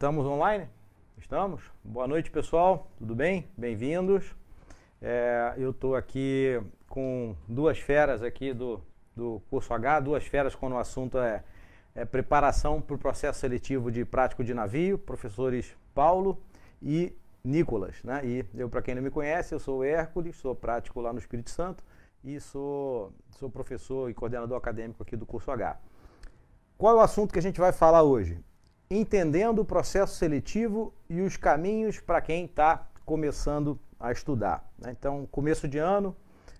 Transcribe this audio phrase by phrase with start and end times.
[0.00, 0.66] Estamos online?
[1.18, 1.60] Estamos?
[1.84, 2.90] Boa noite, pessoal.
[2.96, 3.46] Tudo bem?
[3.54, 4.34] Bem-vindos.
[5.02, 8.80] É, eu estou aqui com duas feras aqui do,
[9.14, 11.44] do curso H, duas feras quando o assunto é,
[11.94, 16.42] é preparação para o processo seletivo de prático de navio, professores Paulo
[16.80, 17.14] e
[17.44, 18.02] Nicolas.
[18.02, 18.22] Né?
[18.24, 21.50] E eu, para quem não me conhece, eu sou Hércules, sou prático lá no Espírito
[21.50, 21.84] Santo
[22.24, 25.78] e sou, sou professor e coordenador acadêmico aqui do curso H.
[26.78, 28.42] Qual é o assunto que a gente vai falar hoje?
[28.90, 34.68] Entendendo o processo seletivo e os caminhos para quem está começando a estudar.
[34.76, 34.90] Né?
[34.98, 36.16] Então, começo de ano,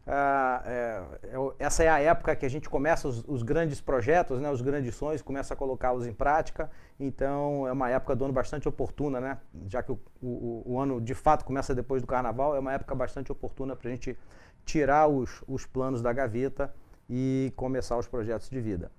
[0.06, 4.48] ah, é, é, essa é a época que a gente começa os, grandes projetos, né,
[4.50, 6.70] os grandes sonhos, começa a colocá-los em prática.
[7.00, 9.38] Então, é uma época do ano bastante oportuna, né?
[9.66, 12.94] já que o, o, o ano de fato começa depois do carnaval, é uma época
[12.94, 14.16] bastante oportuna para a gente
[14.64, 16.72] tirar os, os planos da gaveta
[17.08, 18.90] e começar os projetos de vida.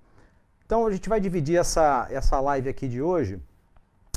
[0.64, 3.40] Então a gente vai dividir essa, essa live aqui de hoje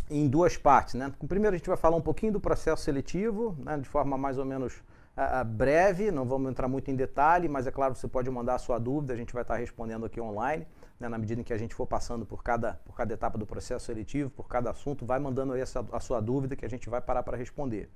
[0.10, 0.94] em duas partes.
[0.94, 1.12] Né?
[1.28, 4.46] Primeiro a gente vai falar um pouquinho do processo seletivo, né, de forma mais ou
[4.46, 4.74] menos
[5.18, 8.60] uh, breve, não vamos entrar muito em detalhe, mas é claro, você pode mandar a
[8.60, 10.68] sua dúvida, a gente vai estar respondendo aqui online,
[11.00, 13.46] né, na medida em que a gente for passando por cada, por cada etapa do
[13.46, 16.90] processo seletivo, por cada assunto, vai mandando aí essa, a sua dúvida que a gente
[16.90, 17.90] vai parar para responder.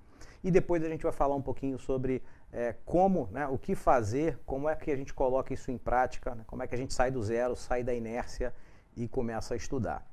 [0.44, 4.40] E depois a gente vai falar um pouquinho sobre é, como, né, o que fazer,
[4.46, 6.94] como é que a gente coloca isso em prática, né, como é que a gente
[6.94, 8.54] sai do zero, sai da inércia
[8.96, 10.06] e começa a estudar.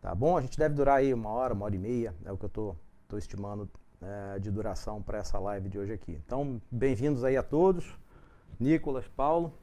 [0.00, 0.36] Tá bom?
[0.36, 2.48] A gente deve durar aí uma hora, uma hora e meia, é o que eu
[2.48, 6.20] estou estimando é, de duração para essa live de hoje aqui.
[6.26, 7.96] Então, bem-vindos aí a todos.
[8.58, 9.61] Nicolas, Paulo.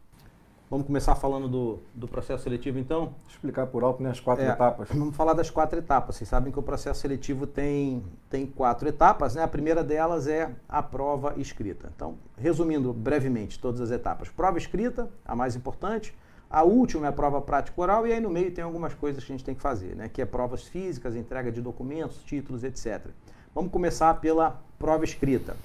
[0.70, 3.16] Vamos começar falando do, do processo seletivo, então?
[3.28, 4.88] Explicar por alto né, as quatro é, etapas.
[4.94, 6.16] Vamos falar das quatro etapas.
[6.16, 9.34] Vocês sabem que o processo seletivo tem, tem quatro etapas.
[9.34, 9.42] Né?
[9.42, 11.92] A primeira delas é a prova escrita.
[11.96, 14.30] Então, resumindo brevemente todas as etapas.
[14.30, 16.16] Prova escrita, a mais importante.
[16.48, 19.32] A última é a prova prática oral e aí no meio tem algumas coisas que
[19.32, 20.08] a gente tem que fazer, né?
[20.08, 23.08] que é provas físicas, entrega de documentos, títulos, etc.
[23.56, 25.58] Vamos começar pela prova escrita.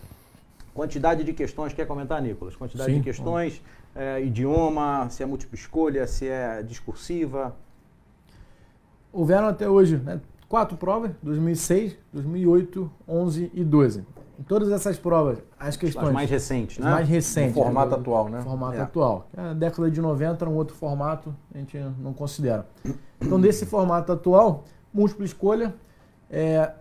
[0.73, 2.57] Quantidade de questões, quer comentar, Nicolas?
[2.57, 3.63] Quantidade Sim, de questões,
[3.95, 7.55] é, idioma, se é múltipla escolha, se é discursiva.
[9.13, 14.05] Houveram até hoje né, quatro provas, 2006, 2008, 11 e 12.
[14.39, 16.09] Em todas essas provas, as questões...
[16.09, 16.91] As mais recentes, né?
[16.91, 17.55] mais recentes.
[17.55, 18.43] No formato né, atual, né?
[18.43, 18.81] formato é.
[18.81, 19.29] atual.
[19.37, 22.67] A década de 90 era um outro formato, a gente não considera.
[23.21, 25.75] Então, desse formato atual, múltipla escolha,
[26.29, 26.73] é,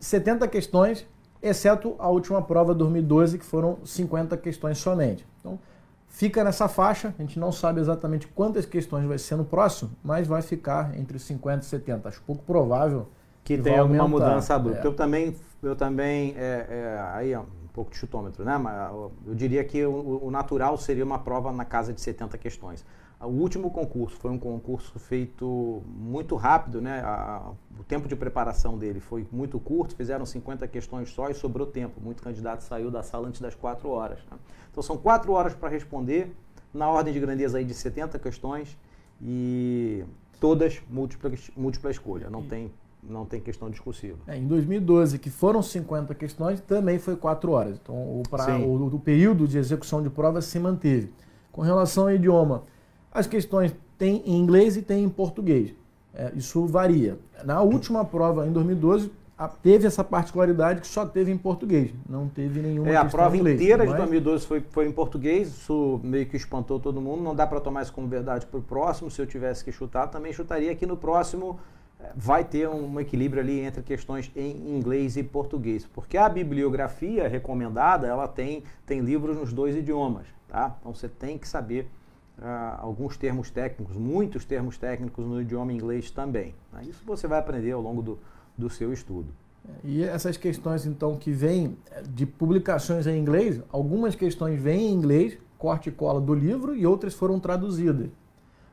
[0.00, 1.06] 70 questões,
[1.42, 5.26] exceto a última prova 2012, que foram 50 questões somente.
[5.38, 5.58] Então,
[6.12, 10.28] fica nessa faixa, a gente não sabe exatamente quantas questões vai ser no próximo, mas
[10.28, 12.08] vai ficar entre 50 e 70.
[12.08, 13.08] Acho pouco provável
[13.42, 14.82] que, que tenha alguma mudança abrupta.
[14.82, 14.86] É.
[14.86, 18.58] Eu também, eu também é, é, aí é um pouco de chutômetro, né?
[18.58, 22.84] Mas eu diria que o, o natural seria uma prova na casa de 70 questões.
[23.22, 27.00] O último concurso foi um concurso feito muito rápido, né?
[27.04, 31.66] A, o tempo de preparação dele foi muito curto, fizeram 50 questões só e sobrou
[31.66, 32.00] tempo.
[32.00, 34.18] Muito candidato saiu da sala antes das 4 horas.
[34.28, 34.36] Né?
[34.70, 36.34] Então são 4 horas para responder,
[36.74, 38.76] na ordem de grandeza aí de 70 questões
[39.20, 40.04] e
[40.40, 44.18] todas múltipla, múltipla escolha, não tem, não tem questão discursiva.
[44.26, 47.78] É, em 2012, que foram 50 questões, também foi 4 horas.
[47.80, 51.12] Então o, pra, o, o período de execução de prova se manteve.
[51.52, 52.64] Com relação ao idioma,
[53.12, 55.74] as questões tem em inglês e tem em português.
[56.14, 57.18] É, isso varia.
[57.44, 62.28] Na última prova, em 2012, a, teve essa particularidade que só teve em português, não
[62.28, 63.90] teve nenhuma É, a prova inglês, inteira mas...
[63.90, 67.60] de 2012 foi, foi em português, isso meio que espantou todo mundo, não dá para
[67.60, 70.86] tomar isso como verdade para o próximo, se eu tivesse que chutar, também chutaria que
[70.86, 71.58] no próximo
[71.98, 77.26] é, vai ter um equilíbrio ali entre questões em inglês e português, porque a bibliografia
[77.26, 80.76] recomendada, ela tem, tem livros nos dois idiomas, tá?
[80.80, 81.88] Então você tem que saber
[82.40, 86.54] ah, alguns termos técnicos, muitos termos técnicos no idioma inglês também.
[86.72, 86.84] Né?
[86.88, 88.18] Isso você vai aprender ao longo do,
[88.56, 89.28] do seu estudo.
[89.84, 91.76] E essas questões, então, que vêm
[92.08, 96.84] de publicações em inglês, algumas questões vêm em inglês, corte e cola do livro, e
[96.84, 98.08] outras foram traduzidas.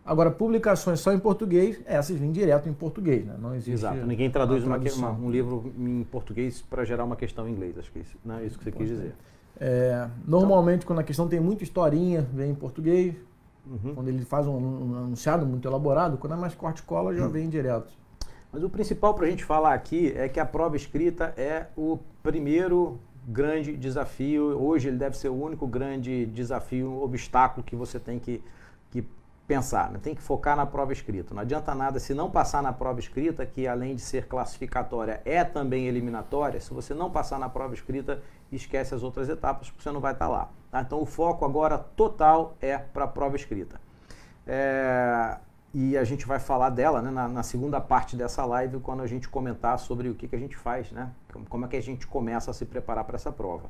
[0.03, 3.35] Agora, publicações só em português, essas vêm direto em português, né?
[3.39, 3.73] Não existe.
[3.73, 4.03] Exato.
[4.07, 7.77] Ninguém traduz uma, uma, um livro em português para gerar uma questão em inglês.
[7.77, 9.13] Acho que isso, não é isso que você quis dizer.
[9.59, 13.13] É, normalmente, então, quando a questão tem muita historinha, vem em português.
[13.69, 13.93] Uhum.
[13.93, 17.29] Quando ele faz um, um, anunciado muito elaborado, quando é mais corte cola, já uhum.
[17.29, 17.93] vem direto.
[18.51, 21.99] Mas o principal para a gente falar aqui é que a prova escrita é o
[22.23, 24.59] primeiro grande desafio.
[24.59, 28.43] Hoje ele deve ser o único grande desafio, obstáculo que você tem que,
[28.89, 29.05] que
[29.47, 29.91] pensar.
[29.91, 29.99] Né?
[30.01, 31.35] Tem que focar na prova escrita.
[31.35, 35.43] Não adianta nada se não passar na prova escrita, que além de ser classificatória, é
[35.43, 36.59] também eliminatória.
[36.59, 38.19] Se você não passar na prova escrita,
[38.51, 40.49] esquece as outras etapas, porque você não vai estar lá.
[40.71, 40.81] Tá?
[40.81, 43.79] Então o foco agora total é para a prova escrita.
[44.45, 45.37] É,
[45.73, 49.07] e a gente vai falar dela né, na, na, segunda parte dessa live, quando a
[49.07, 51.11] gente comentar sobre o que, que a gente faz, né?
[51.47, 53.69] Como é que a gente começa a se preparar para essa prova.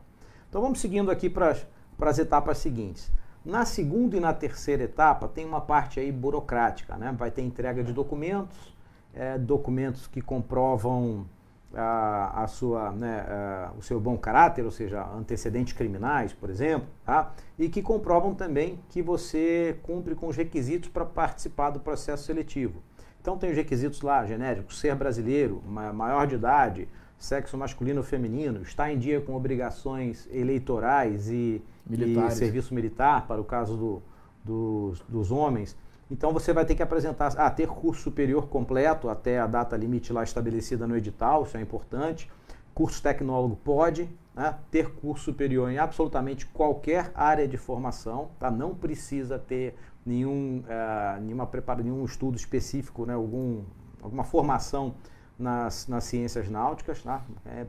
[0.50, 1.56] Então vamos seguindo aqui para
[2.00, 3.12] as etapas seguintes.
[3.44, 7.14] Na segunda e na terceira etapa tem uma parte aí burocrática, né?
[7.18, 8.74] Vai ter entrega de documentos,
[9.14, 11.26] é, documentos que comprovam
[11.74, 16.88] a, a sua, né, a, o seu bom caráter, ou seja, antecedentes criminais, por exemplo,
[17.06, 17.32] tá?
[17.58, 22.82] e que comprovam também que você cumpre com os requisitos para participar do processo seletivo.
[23.22, 26.88] Então tem os requisitos lá, genéricos, ser brasileiro, maior de idade,
[27.18, 33.42] sexo masculino ou feminino, estar em dia com obrigações eleitorais e, e serviço militar, para
[33.42, 34.02] o caso do,
[34.44, 35.76] dos, dos homens,
[36.10, 40.12] então você vai ter que apresentar, ah, ter curso superior completo até a data limite
[40.12, 42.30] lá estabelecida no edital, isso é importante.
[42.74, 44.56] Curso tecnólogo pode, né?
[44.72, 48.50] ter curso superior em absolutamente qualquer área de formação, tá?
[48.50, 49.76] Não precisa ter
[50.06, 53.14] nenhum, uh, nenhuma preparo, nenhum estudo específico, né?
[53.14, 53.64] Algum,
[54.02, 54.96] alguma formação
[55.38, 57.22] nas, nas ciências náuticas, tá?
[57.46, 57.66] É,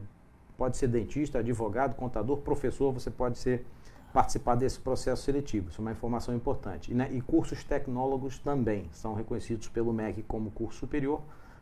[0.57, 3.67] pode ser dentista, advogado, contador, professor, você pode ser
[4.13, 5.71] participar desse processo seletivo.
[5.71, 6.91] Isso é uma informação importante.
[6.91, 11.21] E, né, e, cursos tecnólogos também são reconhecidos pelo MEC como curso superior,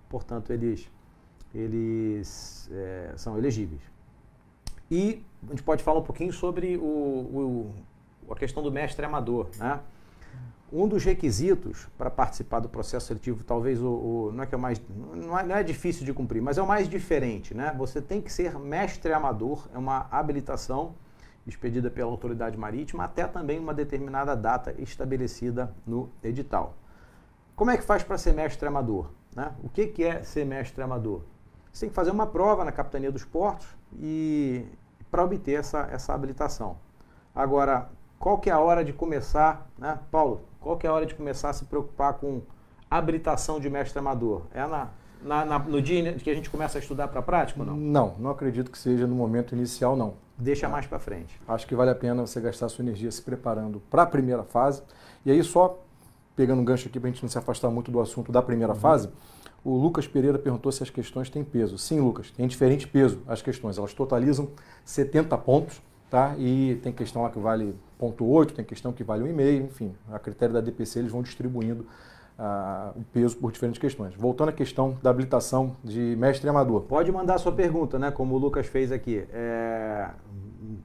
[0.09, 0.91] portanto, eles,
[1.55, 3.83] eles é, são elegíveis.
[4.91, 7.75] E a gente pode falar um pouquinho sobre o, o,
[8.31, 9.49] a questão do mestre amador.
[9.59, 9.79] Né?
[10.73, 14.59] Um dos requisitos para participar do processo seletivo, talvez o, o, não é que é
[14.59, 14.81] mais
[15.15, 17.75] não é, não é, difícil de cumprir, mas é o mais diferente, né?
[17.79, 20.95] Você tem que ser mestre amador, é uma habilitação
[21.49, 26.75] expedida pela autoridade marítima até também uma determinada data estabelecida no edital.
[27.56, 29.11] Como é que faz para ser mestre amador?
[29.35, 29.53] Né?
[29.62, 31.23] O que, que é ser mestre amador?
[31.73, 33.67] Você tem que fazer uma prova na capitania dos portos
[33.99, 34.67] e
[35.11, 36.77] para obter essa, essa habilitação.
[37.35, 39.99] Agora, qual que é a hora de começar, né?
[40.11, 42.43] Paulo, qual que é a hora de começar a se preocupar com
[42.91, 44.43] habilitação de mestre amador?
[44.53, 44.89] É na,
[45.23, 47.77] na, na no dia que a gente começa a estudar para a prática ou não?
[47.77, 50.15] Não, não acredito que seja no momento inicial, não.
[50.38, 51.40] Deixa mais para frente.
[51.49, 54.82] Acho que vale a pena você gastar sua energia se preparando para a primeira fase.
[55.26, 55.82] E aí, só
[56.37, 58.73] pegando um gancho aqui para a gente não se afastar muito do assunto da primeira
[58.73, 58.79] uhum.
[58.79, 59.11] fase,
[59.64, 61.76] o Lucas Pereira perguntou se as questões têm peso.
[61.76, 63.76] Sim, Lucas, tem diferente peso as questões.
[63.76, 64.49] Elas totalizam
[64.85, 66.37] 70 pontos, tá?
[66.38, 70.20] E tem questão lá que vale ponto 8, tem questão que vale 1,5, enfim, a
[70.20, 71.85] critério da DPC eles vão distribuindo
[72.96, 74.14] o peso por diferentes questões.
[74.14, 76.82] Voltando à questão da habilitação de mestre amador.
[76.82, 78.11] Pode mandar a sua pergunta, né?
[78.11, 79.26] Como o Lucas fez aqui.
[79.32, 80.08] É...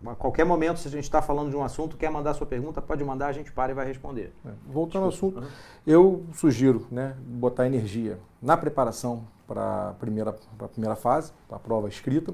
[0.05, 2.47] A qualquer momento, se a gente está falando de um assunto, quer mandar a sua
[2.47, 4.33] pergunta, pode mandar, a gente para e vai responder.
[4.45, 4.50] É.
[4.67, 5.44] Voltando ao assunto,
[5.85, 10.33] eu sugiro né, botar energia na preparação para a primeira,
[10.71, 12.33] primeira fase, para a prova escrita,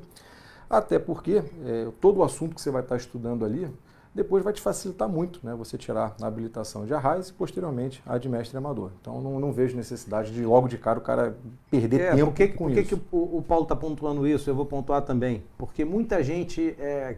[0.69, 3.71] até porque é, todo o assunto que você vai estar estudando ali,
[4.13, 8.17] depois vai te facilitar muito né, você tirar a habilitação de arraiz e posteriormente a
[8.17, 8.91] de mestre amador.
[8.99, 11.37] Então não, não vejo necessidade de logo de cara o cara
[11.69, 12.97] perder é, tempo por que, com por isso.
[12.97, 14.49] Por que o, o Paulo está pontuando isso?
[14.49, 15.43] Eu vou pontuar também.
[15.57, 17.17] Porque muita gente é,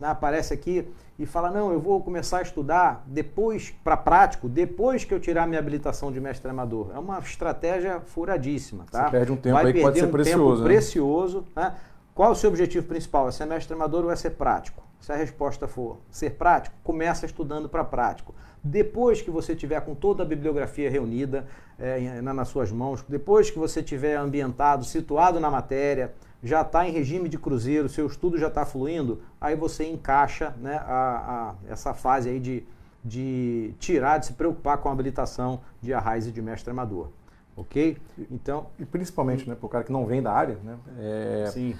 [0.00, 0.88] né, aparece aqui
[1.18, 5.46] e fala, não, eu vou começar a estudar depois, para prático, depois que eu tirar
[5.46, 6.90] minha habilitação de mestre amador.
[6.94, 8.84] É uma estratégia furadíssima.
[8.90, 9.04] Tá?
[9.04, 10.40] Você perde um tempo vai aí que pode ser um precioso.
[10.40, 10.64] Tempo né?
[10.64, 11.44] precioso.
[11.54, 11.74] Né?
[12.14, 13.28] Qual é o seu objetivo principal?
[13.28, 14.82] É ser mestre amador ou é ser prático?
[15.02, 18.32] Se a resposta for ser prático, começa estudando para prático.
[18.62, 21.44] Depois que você tiver com toda a bibliografia reunida
[21.76, 26.92] é, nas suas mãos, depois que você tiver ambientado, situado na matéria, já está em
[26.92, 31.92] regime de cruzeiro, seu estudo já está fluindo, aí você encaixa né, a, a, essa
[31.92, 32.64] fase aí de,
[33.04, 37.08] de tirar, de se preocupar com a habilitação de arraiz e de mestre amador.
[37.56, 37.98] Ok?
[38.30, 41.74] Então, e principalmente né, para o cara que não vem da área, né, é, Sim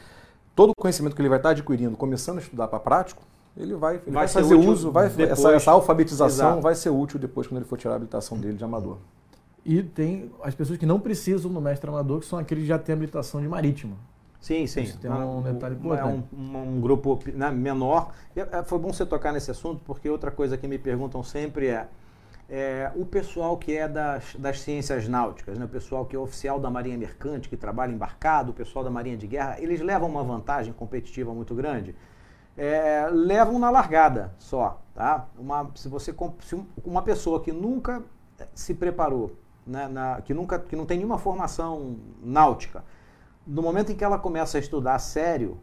[0.55, 3.23] todo o conhecimento que ele vai estar adquirindo, começando a estudar para prático,
[3.57, 6.63] ele vai, ele vai, vai fazer uso, vai, essa, essa, alfabetização Exato.
[6.63, 8.97] vai ser útil depois quando ele for tirar a habilitação dele de amador.
[9.65, 12.79] E tem as pessoas que não precisam do mestre amador, que são aqueles que já
[12.79, 13.97] têm habilitação de marítima.
[14.41, 14.83] Sim, sim.
[14.83, 16.25] Isso tem um, um detalhe importante.
[16.33, 18.11] É um, um grupo né, menor.
[18.35, 21.87] É, foi bom você tocar nesse assunto, porque outra coisa que me perguntam sempre é
[22.55, 26.61] é, o pessoal que é das, das ciências náuticas, né, o pessoal que é oficial
[26.61, 30.23] da Marinha Mercante, que trabalha embarcado, o pessoal da Marinha de Guerra, eles levam uma
[30.23, 31.97] vantagem competitiva muito grande?
[32.55, 34.83] É, levam na largada só.
[34.95, 35.29] Tá?
[35.39, 38.03] Uma, se você, se uma pessoa que nunca
[38.55, 39.35] se preparou,
[39.67, 42.85] né, na, que, nunca, que não tem nenhuma formação náutica,
[43.47, 45.59] no momento em que ela começa a estudar sério,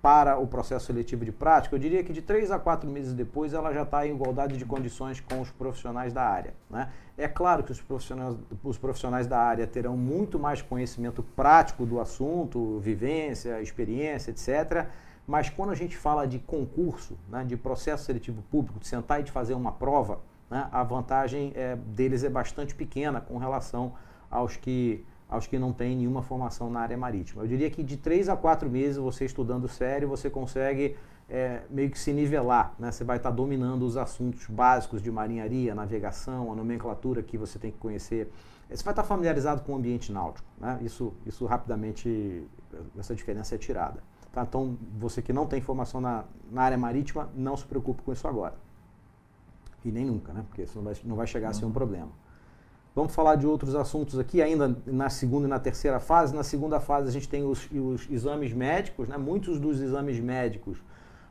[0.00, 3.52] para o processo seletivo de prática, eu diria que de três a quatro meses depois
[3.52, 6.54] ela já está em igualdade de condições com os profissionais da área.
[6.70, 6.88] Né?
[7.16, 12.00] É claro que os profissionais, os profissionais da área terão muito mais conhecimento prático do
[12.00, 14.86] assunto, vivência, experiência, etc.
[15.26, 19.24] Mas quando a gente fala de concurso, né, de processo seletivo público, de sentar e
[19.24, 23.92] de fazer uma prova, né, a vantagem é, deles é bastante pequena com relação
[24.30, 27.42] aos que, aos que não têm nenhuma formação na área marítima.
[27.42, 30.96] Eu diria que de três a quatro meses você estudando sério, você consegue
[31.28, 32.74] é, meio que se nivelar.
[32.78, 32.90] Né?
[32.90, 37.70] Você vai estar dominando os assuntos básicos de marinharia, navegação, a nomenclatura que você tem
[37.70, 38.32] que conhecer.
[38.70, 40.48] Você vai estar familiarizado com o ambiente náutico.
[40.58, 40.78] Né?
[40.82, 42.46] Isso, isso rapidamente,
[42.98, 44.02] essa diferença é tirada.
[44.32, 44.42] Tá?
[44.42, 48.26] Então, você que não tem formação na, na área marítima, não se preocupe com isso
[48.26, 48.54] agora.
[49.84, 50.44] E nem nunca, né?
[50.48, 52.10] porque isso não vai, não vai chegar a ser um problema.
[52.98, 56.34] Vamos falar de outros assuntos aqui, ainda na segunda e na terceira fase.
[56.34, 59.06] Na segunda fase, a gente tem os, os exames médicos.
[59.06, 59.16] Né?
[59.16, 60.82] Muitos dos exames médicos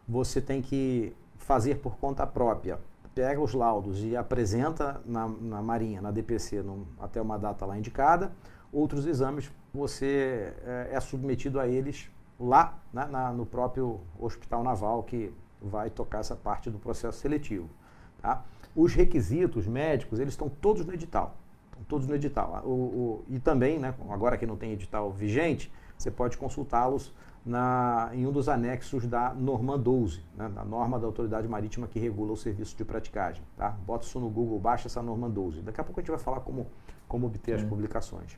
[0.07, 2.79] você tem que fazer por conta própria.
[3.13, 6.63] Pega os laudos e apresenta na, na Marinha, na DPC,
[7.01, 8.31] até uma data lá indicada.
[8.71, 12.09] Outros exames você é, é submetido a eles
[12.39, 17.69] lá né, na, no próprio Hospital Naval, que vai tocar essa parte do processo seletivo.
[18.21, 18.45] Tá?
[18.73, 21.35] Os requisitos médicos, eles estão todos no edital.
[21.87, 22.61] Todos no edital.
[22.65, 27.13] O, o, e também, né, agora que não tem edital vigente, você pode consultá-los
[28.13, 32.33] em um dos anexos da norma 12, né, da norma da autoridade marítima que regula
[32.33, 33.41] o serviço de praticagem.
[33.55, 33.69] Tá?
[33.85, 35.61] Bota isso no Google, baixa essa norma 12.
[35.61, 36.67] Daqui a pouco a gente vai falar como,
[37.07, 38.37] como obter as publicações.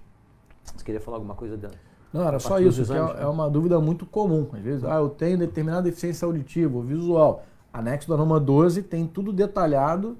[0.63, 1.71] Você queria falar alguma coisa, Dan?
[2.13, 4.47] Não, era só isso, é, é, uma dúvida muito comum.
[4.53, 7.43] Às vezes, ah, eu tenho determinada deficiência auditiva ou visual.
[7.71, 10.17] Anexo da norma 12 tem tudo detalhado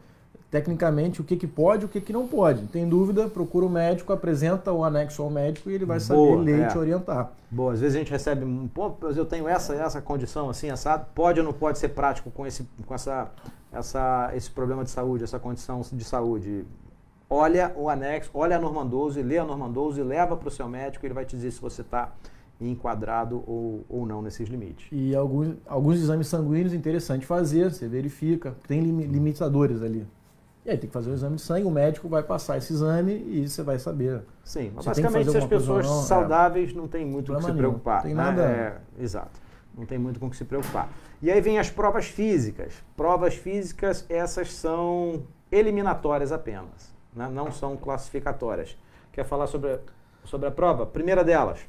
[0.49, 2.65] tecnicamente o que, que pode e o que, que não pode.
[2.67, 6.41] Tem dúvida, procura o médico, apresenta o anexo ao médico e ele vai saber Boa,
[6.41, 6.67] ler e é.
[6.67, 7.31] te orientar.
[7.51, 8.45] Boa, às vezes a gente recebe
[9.15, 12.67] eu tenho essa essa condição assim, assado, pode ou não pode ser prático com esse
[12.85, 13.29] com essa
[13.71, 16.65] essa esse problema de saúde, essa condição de saúde.
[17.29, 20.67] Olha o anexo, olha a norma 12, lê a norma 12, leva para o seu
[20.67, 22.11] médico, ele vai te dizer se você está
[22.59, 24.87] enquadrado ou, ou não nesses limites.
[24.91, 30.05] E alguns, alguns exames sanguíneos interessante fazer, você verifica, tem limitadores ali.
[30.65, 33.13] E aí tem que fazer o exame de sangue, o médico vai passar esse exame
[33.13, 34.21] e você vai saber.
[34.43, 36.03] Sim, mas basicamente se as pessoas não, é.
[36.03, 37.95] saudáveis é, não tem muito com que se preocupar.
[37.97, 38.23] Não tem né?
[38.23, 38.41] nada.
[38.43, 39.39] É, exato.
[39.77, 40.89] Não tem muito com o que se preocupar.
[41.21, 42.73] E aí vem as provas físicas.
[42.97, 47.29] Provas físicas, essas são eliminatórias apenas, né?
[47.31, 48.77] não são classificatórias.
[49.11, 49.79] Quer falar sobre a,
[50.25, 50.85] sobre a prova?
[50.85, 51.59] Primeira delas.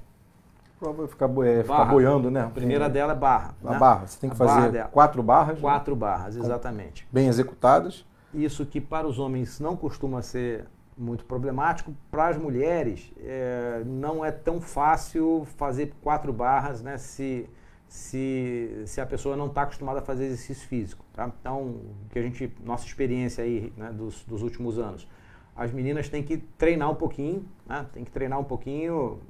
[0.77, 2.43] A prova é ficar, é, ficar boiando, né?
[2.43, 2.89] A primeira é.
[2.89, 3.55] dela é barra.
[3.65, 3.79] A né?
[3.79, 4.07] barra.
[4.07, 5.55] Você tem que a fazer quatro barras.
[5.55, 5.61] Né?
[5.61, 6.01] Quatro né?
[6.01, 7.07] barras, exatamente.
[7.13, 8.05] Bem executadas.
[8.33, 14.25] Isso que para os homens não costuma ser muito problemático, para as mulheres é, não
[14.25, 17.49] é tão fácil fazer quatro barras né, se,
[17.89, 21.05] se, se a pessoa não está acostumada a fazer exercício físico.
[21.15, 21.33] Tá?
[21.41, 25.09] Então, que a gente, nossa experiência aí né, dos, dos últimos anos,
[25.57, 29.21] as meninas têm que treinar um pouquinho, né, tem que treinar um pouquinho,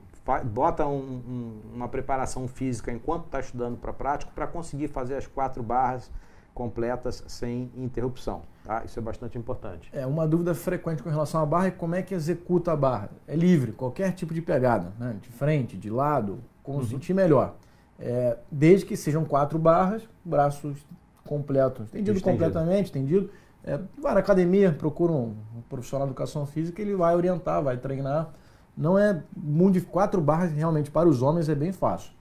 [0.45, 5.27] bota um, um, uma preparação física enquanto está estudando para prático para conseguir fazer as
[5.27, 6.11] quatro barras
[6.53, 8.43] completas sem interrupção.
[8.71, 8.85] Tá?
[8.85, 9.91] Isso é bastante importante.
[9.93, 13.11] É uma dúvida frequente com relação à barra é como é que executa a barra.
[13.27, 15.17] É livre, qualquer tipo de pegada, né?
[15.21, 16.85] de frente, de lado, como uhum.
[16.85, 17.57] sentir melhor.
[17.99, 20.87] É, desde que sejam quatro barras, braços
[21.27, 21.91] completos.
[21.91, 22.23] Tendido Estendido.
[22.23, 23.29] completamente, tendido.
[23.65, 25.35] É, vai na academia, procura um,
[25.69, 28.31] profissional de educação física, ele vai orientar, vai treinar.
[28.77, 32.13] Não é muito de quatro barras realmente para os homens é bem fácil.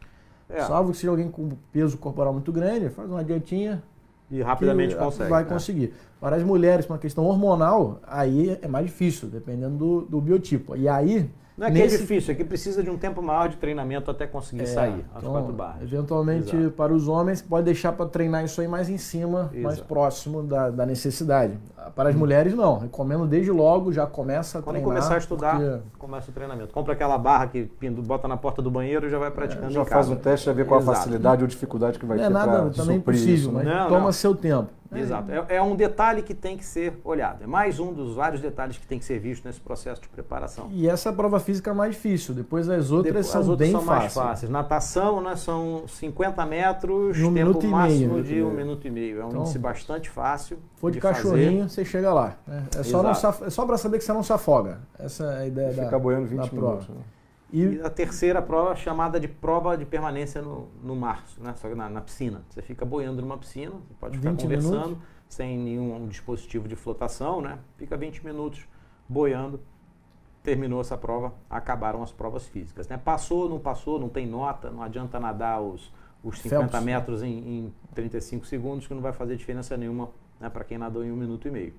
[0.50, 0.62] É.
[0.64, 3.84] Salvo que seja alguém com peso corporal muito grande, faz uma dietinha,
[4.32, 5.30] e rapidamente consegue.
[5.30, 5.50] Vai né?
[5.50, 5.94] conseguir.
[6.20, 10.76] Para as mulheres, com uma questão hormonal, aí é mais difícil, dependendo do, do biotipo.
[10.76, 11.30] E aí,
[11.60, 11.96] não é que é Nesse...
[11.96, 15.06] é difícil, é que precisa de um tempo maior de treinamento até conseguir é, sair
[15.14, 15.84] as então, quatro barras.
[15.84, 16.72] Eventualmente, Exato.
[16.72, 19.62] para os homens, pode deixar para treinar isso aí mais em cima, Exato.
[19.62, 21.60] mais próximo da, da, necessidade.
[21.94, 22.20] Para as hum.
[22.20, 22.80] mulheres, não.
[22.80, 24.90] Recomendo desde logo, já começa a Quando treinar.
[24.90, 25.82] Quando começar a estudar, porque...
[25.98, 26.74] começa o treinamento.
[26.74, 27.70] Compra aquela barra que
[28.06, 30.54] bota na porta do banheiro e já vai praticando é, Já faz um teste, já
[30.54, 30.98] vê qual Exato.
[30.98, 32.30] a facilidade ou dificuldade que vai não ter.
[32.30, 33.64] Não é nada também impossível, isso, né?
[33.66, 34.12] mas não, toma não.
[34.14, 34.79] seu tempo.
[34.92, 35.00] É.
[35.00, 35.32] Exato.
[35.32, 37.44] É, é, um detalhe que tem que ser olhado.
[37.44, 40.70] É mais um dos vários detalhes que tem que ser visto nesse processo de preparação.
[40.72, 42.34] E essa prova física é mais difícil.
[42.34, 44.16] Depois as outras Depois, são as outras bem são fáceis.
[44.16, 44.52] mais fáceis.
[44.52, 49.22] Natação, né, são 50 metros, um tempo máximo meio, de um minuto e meio.
[49.22, 50.58] É um então, índice bastante fácil.
[50.78, 51.70] For de, de cachorrinho, fazer.
[51.70, 52.36] você chega lá.
[52.48, 52.64] Né?
[52.78, 54.80] É, só, não, é só para saber que você não se afoga.
[54.98, 56.90] Essa é a ideia Fica da, boiando 20 minutos.
[56.90, 56.96] Né?
[57.52, 61.54] E, e, a terceira prova chamada de prova de permanência no, no mar, né?
[61.56, 62.44] só na, na piscina.
[62.50, 64.90] Você fica boiando numa piscina, pode ficar conversando.
[64.90, 67.60] Minutos sem nenhum dispositivo de flotação, né?
[67.78, 68.68] Fica 20 minutos
[69.08, 69.62] boiando,
[70.42, 72.88] terminou essa prova, acabaram as provas físicas.
[72.88, 72.98] Né?
[72.98, 76.84] Passou, não passou, não tem nota, não adianta nadar os, os 50 Phelps.
[76.84, 81.06] metros em, em 35 segundos, que não vai fazer diferença nenhuma né, para quem nadou
[81.06, 81.74] em um minuto e meio.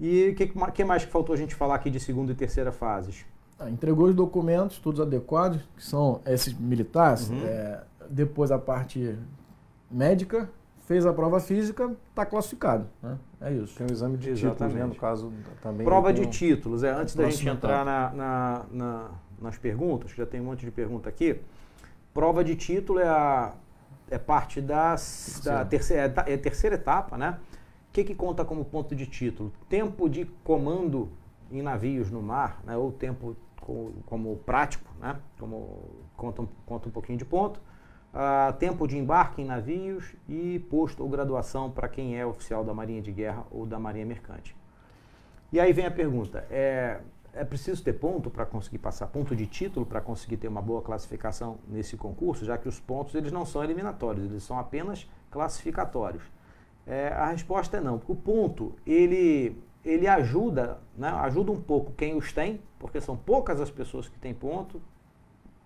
[0.00, 2.72] E o que, que, mais que faltou a gente falar aqui de segunda e terceira
[2.72, 3.24] fases?
[3.62, 7.46] Ah, entregou os documentos, todos adequados, que são esses militares, uhum.
[7.46, 9.16] é, depois a parte
[9.88, 10.50] médica,
[10.80, 12.86] fez a prova física, está classificado.
[13.00, 13.16] Né?
[13.40, 13.76] É isso.
[13.76, 14.84] Tem o exame de títulos, né?
[14.84, 15.84] No caso, também.
[15.84, 16.82] Prova de títulos.
[16.82, 20.72] É, antes da gente entrar na, na, na, nas perguntas, já tem um monte de
[20.72, 21.40] pergunta aqui.
[22.12, 23.54] Prova de título é, a,
[24.10, 27.38] é parte das, da terceira, é, é a terceira etapa, né?
[27.88, 29.52] O que, que conta como ponto de título?
[29.68, 31.10] Tempo de comando
[31.52, 32.76] em navios no mar, né?
[32.76, 35.18] ou tempo como, como prático, né?
[35.38, 37.60] como conta, conta um pouquinho de ponto
[38.12, 42.74] uh, tempo de embarque em navios e posto ou graduação para quem é oficial da
[42.74, 44.54] Marinha de Guerra ou da Marinha Mercante.
[45.52, 47.00] E aí vem a pergunta: é,
[47.32, 50.82] é preciso ter ponto para conseguir passar, ponto de título para conseguir ter uma boa
[50.82, 56.22] classificação nesse concurso, já que os pontos eles não são eliminatórios, eles são apenas classificatórios?
[56.86, 62.16] É, a resposta é não, o ponto ele, ele ajuda, né, ajuda um pouco quem
[62.16, 64.80] os tem, porque são poucas as pessoas que têm ponto,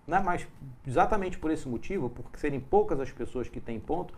[0.07, 0.19] né?
[0.19, 0.47] mas
[0.87, 4.13] exatamente por esse motivo, por serem poucas as pessoas que têm ponto,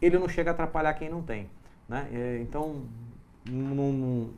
[0.00, 1.48] ele não chega a atrapalhar quem não tem.
[1.88, 2.38] Né?
[2.42, 2.82] Então,
[3.48, 4.30] não, não,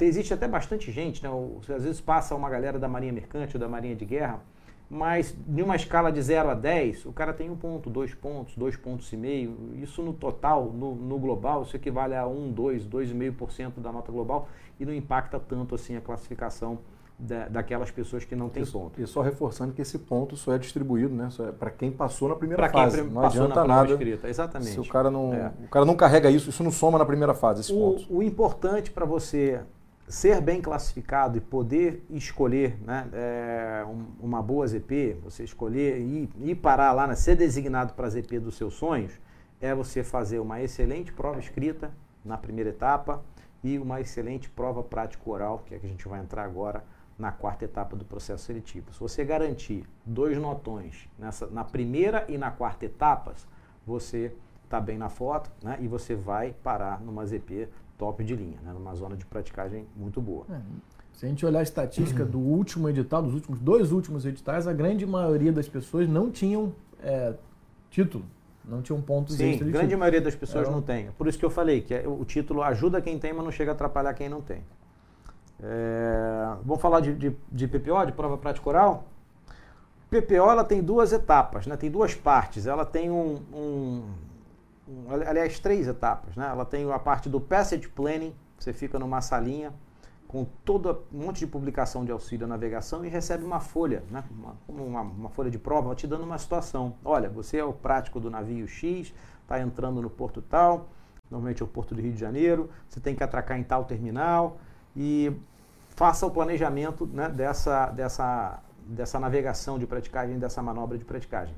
[0.00, 1.30] existe até bastante gente, né?
[1.74, 4.40] às vezes passa uma galera da Marinha Mercante ou da Marinha de Guerra,
[4.88, 8.54] mas de uma escala de 0 a 10, o cara tem um ponto, dois pontos,
[8.56, 9.56] dois pontos e meio.
[9.82, 14.48] Isso no total, no, no global, isso equivale a 1, 2, 2,5% da nota global
[14.78, 16.78] e não impacta tanto assim a classificação
[17.18, 19.00] da, daquelas pessoas que não têm ponto.
[19.00, 21.28] E só reforçando que esse ponto só é distribuído, né?
[21.40, 23.02] É para quem passou na primeira pra fase.
[23.02, 23.92] Quem não adianta nada.
[23.92, 24.28] Escrita.
[24.28, 24.72] Exatamente.
[24.72, 25.52] Se o cara não, é.
[25.64, 27.60] o cara não carrega isso, isso não soma na primeira fase.
[27.60, 28.16] Esse o, ponto.
[28.16, 29.60] o importante para você
[30.08, 33.84] ser bem classificado e poder escolher né, é,
[34.20, 38.56] uma boa ZP, você escolher e parar lá, né, ser designado para a ZP dos
[38.56, 39.18] seus sonhos,
[39.60, 41.90] é você fazer uma excelente prova escrita
[42.24, 43.22] na primeira etapa
[43.62, 46.84] e uma excelente prova prática oral, que é que a gente vai entrar agora
[47.18, 48.92] na quarta etapa do processo seletivo.
[48.92, 53.46] Se você garantir dois notões nessa, na primeira e na quarta etapas,
[53.86, 54.34] você
[54.64, 58.72] está bem na foto né, e você vai parar numa ZP top de linha, né,
[58.72, 60.46] numa zona de praticagem muito boa.
[60.50, 60.60] É,
[61.12, 64.72] se a gente olhar a estatística do último edital, dos últimos dois últimos editais, a
[64.72, 66.72] grande maioria das pessoas não tinham
[67.02, 67.34] é,
[67.90, 68.24] título.
[68.64, 71.10] Não tinham pontos Sim, a grande maioria das pessoas não tem.
[71.18, 73.72] Por isso que eu falei que é, o título ajuda quem tem, mas não chega
[73.72, 74.62] a atrapalhar quem não tem.
[75.62, 79.04] É, vamos falar de, de, de, PPO, de prova prática oral?
[80.10, 81.76] PPO ela tem duas etapas, né?
[81.76, 82.66] tem duas partes.
[82.66, 84.02] Ela tem um, um,
[85.26, 86.36] aliás, três etapas.
[86.36, 86.46] Né?
[86.46, 89.72] Ela tem a parte do Passage Planning, você fica numa salinha
[90.26, 94.24] com todo um monte de publicação de auxílio à navegação e recebe uma folha, né?
[94.30, 96.94] uma, uma, uma folha de prova, te dando uma situação.
[97.04, 100.88] Olha, você é o prático do navio X, está entrando no porto tal,
[101.30, 104.58] normalmente é o porto do Rio de Janeiro, você tem que atracar em tal terminal,
[104.96, 105.32] e
[105.90, 111.54] faça o planejamento né, dessa, dessa, dessa navegação de praticagem, dessa manobra de praticagem.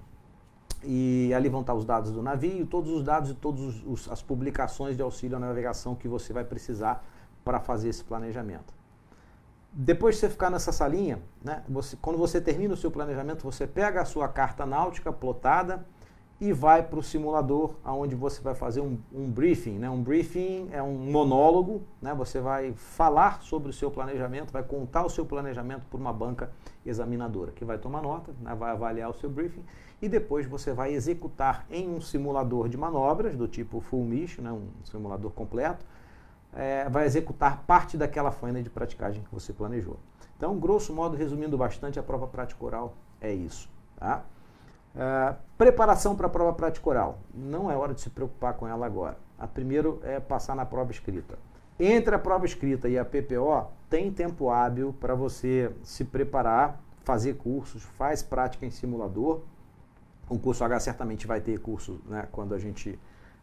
[0.87, 4.96] E ali vão estar os dados do navio, todos os dados e todas as publicações
[4.96, 7.05] de auxílio à navegação que você vai precisar
[7.44, 8.72] para fazer esse planejamento.
[9.72, 13.66] Depois de você ficar nessa salinha, né, você, quando você termina o seu planejamento, você
[13.66, 15.85] pega a sua carta náutica plotada,
[16.38, 19.79] e vai para o simulador, onde você vai fazer um, um, briefing.
[19.79, 19.88] Né?
[19.88, 22.14] Um briefing é um monólogo, né?
[22.14, 26.51] você vai falar sobre o seu planejamento, vai contar o seu planejamento por uma banca
[26.85, 28.55] examinadora, que vai tomar nota, né?
[28.55, 29.64] vai avaliar o seu briefing,
[30.01, 34.53] e depois você vai executar em um simulador de manobras, do tipo full mission, né?
[34.53, 35.87] um simulador completo,
[36.53, 39.99] é, vai executar parte daquela faina de praticagem que você planejou.
[40.37, 43.70] Então, grosso modo, resumindo bastante, a prova prática oral é isso.
[43.96, 44.22] Tá?
[44.97, 47.19] Uh, preparação para a prova prática oral.
[47.35, 49.19] Não é hora de se preocupar com ela agora.
[49.39, 51.39] A primeiro é passar na prova escrita.
[51.79, 57.35] Entre a prova escrita e a PPO, tem tempo hábil para você se preparar, fazer
[57.35, 59.43] cursos, faz prática em simulador.
[60.31, 62.99] O curso H certamente vai ter curso né, quando a gente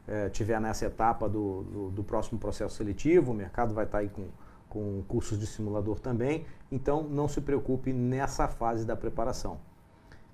[0.08, 3.32] é, tiver nessa etapa do, do, do, próximo processo seletivo.
[3.32, 4.26] O mercado vai estar tá aí com,
[4.68, 6.48] com cursos de simulador também.
[6.72, 9.60] Então, não se preocupe nessa fase da preparação.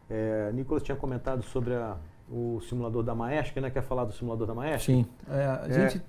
[0.09, 1.97] É, Nicolas tinha comentado sobre a,
[2.29, 3.69] o simulador da Maersk, né?
[3.69, 4.85] Quer falar do simulador da Maersk?
[4.85, 5.05] Sim.
[5.29, 5.73] É, a, é.
[5.73, 6.03] Gente,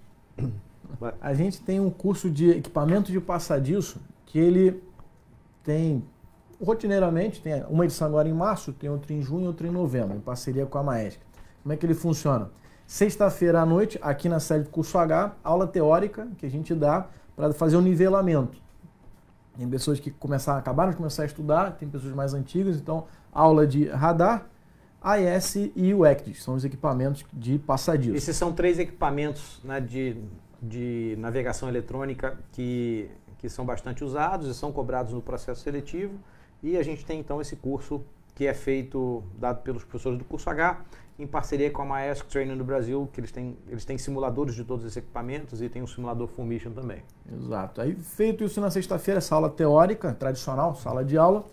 [1.20, 4.82] a gente tem um curso de equipamento de passadiço que ele
[5.62, 6.02] tem
[6.62, 10.16] rotineiramente, tem uma edição agora em março, tem outra em junho e outra em novembro,
[10.16, 11.20] em parceria com a Maersk.
[11.62, 12.50] Como é que ele funciona?
[12.86, 17.06] Sexta-feira à noite, aqui na série do curso H, aula teórica que a gente dá
[17.36, 18.60] para fazer o um nivelamento.
[19.56, 23.66] Tem pessoas que começaram, acabaram de começar a estudar, tem pessoas mais antigas, então aula
[23.66, 24.46] de radar,
[25.02, 28.14] AES e o ECDIS, são os equipamentos de passadiço.
[28.14, 30.16] Esses são três equipamentos né, de,
[30.60, 36.14] de navegação eletrônica que, que são bastante usados e são cobrados no processo seletivo.
[36.62, 38.02] E a gente tem então esse curso
[38.34, 40.82] que é feito, dado pelos professores do curso H,
[41.18, 44.64] em parceria com a Maesc Training do Brasil, que eles têm, eles têm simuladores de
[44.64, 47.02] todos os equipamentos e tem um simulador Full Mission também.
[47.30, 47.82] Exato.
[47.82, 51.44] Aí, feito isso na sexta-feira, essa aula teórica, tradicional, sala de aula.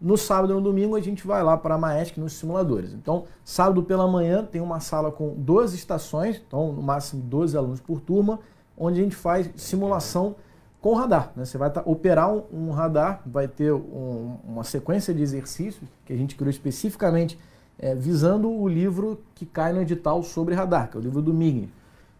[0.00, 2.94] No sábado e no domingo a gente vai lá para a Maesc nos simuladores.
[2.94, 7.80] Então, sábado pela manhã tem uma sala com 12 estações, então no máximo 12 alunos
[7.80, 8.38] por turma,
[8.78, 10.36] onde a gente faz simulação
[10.80, 11.32] com radar.
[11.36, 11.44] Né?
[11.44, 16.16] Você vai tá, operar um, radar, vai ter um, uma sequência de exercícios que a
[16.16, 17.38] gente criou especificamente
[17.78, 21.32] é, visando o livro que cai no edital sobre radar, que é o livro do
[21.32, 21.70] Migni.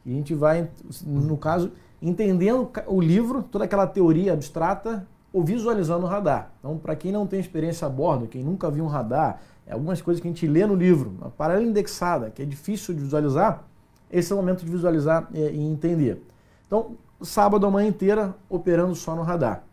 [0.04, 0.68] E a gente vai,
[1.04, 6.52] no caso, entendendo o livro, toda aquela teoria abstrata, ou visualizando o radar.
[6.58, 10.02] Então, para quem não tem experiência a bordo, quem nunca viu um radar, é algumas
[10.02, 13.64] coisas que a gente lê no livro, uma paralela indexada, que é difícil de visualizar,
[14.10, 16.20] esse é o momento de visualizar é, e entender.
[16.66, 19.64] Então, sábado a manhã inteira operando só no radar.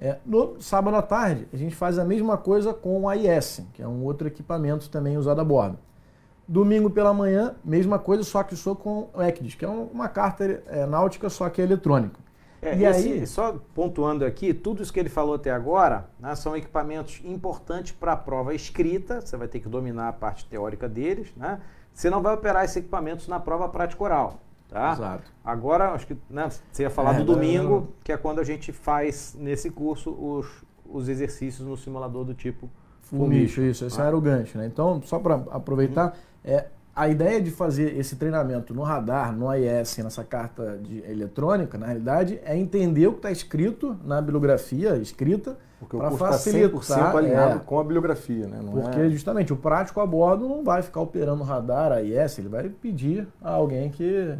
[0.00, 3.82] É, no sábado à tarde, a gente faz a mesma coisa com o AIS, que
[3.82, 5.78] é um outro equipamento também usado a bordo.
[6.48, 10.62] Domingo pela manhã, mesma coisa, só que só com o ECDIS, que é uma carta
[10.66, 12.18] é, náutica, só que é eletrônica.
[12.64, 16.34] É, e esse, aí, só pontuando aqui, tudo isso que ele falou até agora né,
[16.34, 20.88] são equipamentos importantes para a prova escrita, você vai ter que dominar a parte teórica
[20.88, 21.60] deles, né?
[21.92, 24.40] Você não vai operar esses equipamentos na prova prática oral.
[24.68, 24.92] Tá?
[24.92, 25.30] Exato.
[25.44, 27.88] Agora, acho que né, você ia falar é, do domingo, não...
[28.02, 32.68] que é quando a gente faz nesse curso os, os exercícios no simulador do tipo
[33.04, 33.60] Fumicho.
[33.60, 34.06] Isso, esse ah.
[34.06, 34.58] era o gancho.
[34.58, 34.66] Né?
[34.66, 36.12] Então, só para aproveitar, uhum.
[36.44, 41.76] é, a ideia de fazer esse treinamento no radar, no AIS, nessa carta de eletrônica,
[41.76, 47.12] na realidade, é entender o que está escrito na bibliografia escrita para tá facilitar.
[47.12, 48.60] Tá alinhado é, com a bibliografia, né?
[48.62, 49.10] Não porque é...
[49.10, 53.50] justamente o prático a bordo não vai ficar operando radar AIS, ele vai pedir a
[53.50, 54.36] alguém que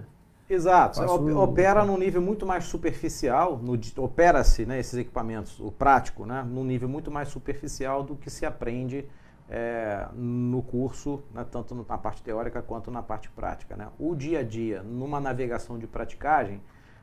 [0.49, 1.01] Exato,
[1.39, 3.59] opera num nível muito mais superficial,
[3.97, 8.45] opera-se né, esses equipamentos, o prático, né, num nível muito mais superficial do que se
[8.45, 9.07] aprende
[9.49, 13.77] é, no curso, né, tanto na parte teórica quanto na parte prática.
[13.77, 13.89] Né?
[13.99, 16.61] O dia a dia, numa navegação de praticagem,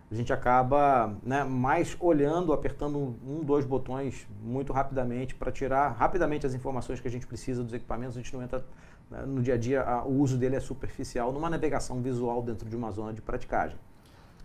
[0.09, 6.45] a gente acaba né, mais olhando, apertando um, dois botões muito rapidamente para tirar rapidamente
[6.45, 8.17] as informações que a gente precisa dos equipamentos.
[8.17, 8.65] A gente não entra
[9.09, 12.67] né, no dia a dia, a, o uso dele é superficial numa navegação visual dentro
[12.67, 13.77] de uma zona de praticagem.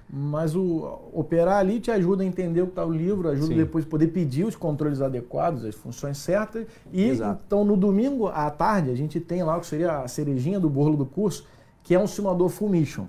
[0.09, 3.57] Mas o operar ali te ajuda a entender o que está o livro, ajuda Sim.
[3.57, 6.67] depois a poder pedir os controles adequados, as funções certas.
[6.93, 7.41] E Exato.
[7.47, 10.71] então no domingo à tarde a gente tem lá o que seria a cerejinha do
[10.71, 11.45] bolo do curso,
[11.83, 13.07] que é um simulador full mission.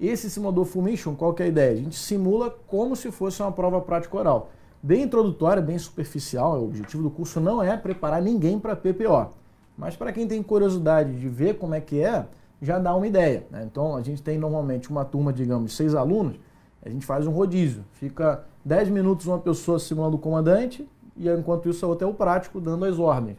[0.00, 1.72] Esse simulador full mission, qual que é a ideia?
[1.72, 4.50] A gente simula como se fosse uma prova prática oral.
[4.82, 6.60] Bem introdutória, bem superficial.
[6.60, 9.30] O objetivo do curso não é preparar ninguém para PPO.
[9.78, 12.26] Mas para quem tem curiosidade de ver como é que é,
[12.64, 13.46] já dá uma ideia.
[13.50, 13.62] Né?
[13.70, 16.36] Então, a gente tem normalmente uma turma, digamos, de seis alunos,
[16.84, 17.84] a gente faz um rodízio.
[17.92, 22.14] Fica 10 minutos uma pessoa simulando o comandante e, enquanto isso, a outra é o
[22.14, 23.36] prático dando as ordens.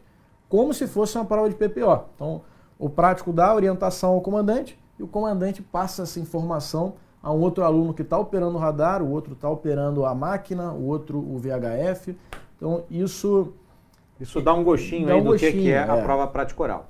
[0.48, 2.04] Como se fosse uma prova de PPO.
[2.14, 2.42] Então,
[2.78, 7.40] o prático dá a orientação ao comandante e o comandante passa essa informação a um
[7.40, 11.18] outro aluno que está operando o radar, o outro está operando a máquina, o outro
[11.18, 12.16] o VHF.
[12.56, 13.52] Então, isso...
[14.18, 16.62] Isso dá um gostinho dá aí um do gostinho, que, é, é a prova prática
[16.62, 16.86] oral.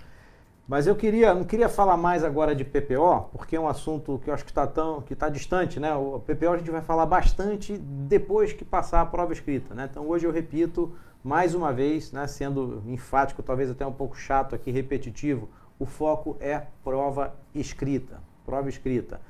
[0.69, 4.29] Mas eu queria, não queria falar mais agora de PPO, porque é um assunto que
[4.29, 5.95] eu acho que está tão que está distante, né?
[5.95, 9.89] O PPO a gente vai falar bastante depois que passar a prova escrita, né?
[9.89, 14.55] Então hoje eu repito mais uma vez, né, sendo enfático, talvez até um pouco chato
[14.55, 19.21] aqui, repetitivo, o foco é prova escrita, prova escrita.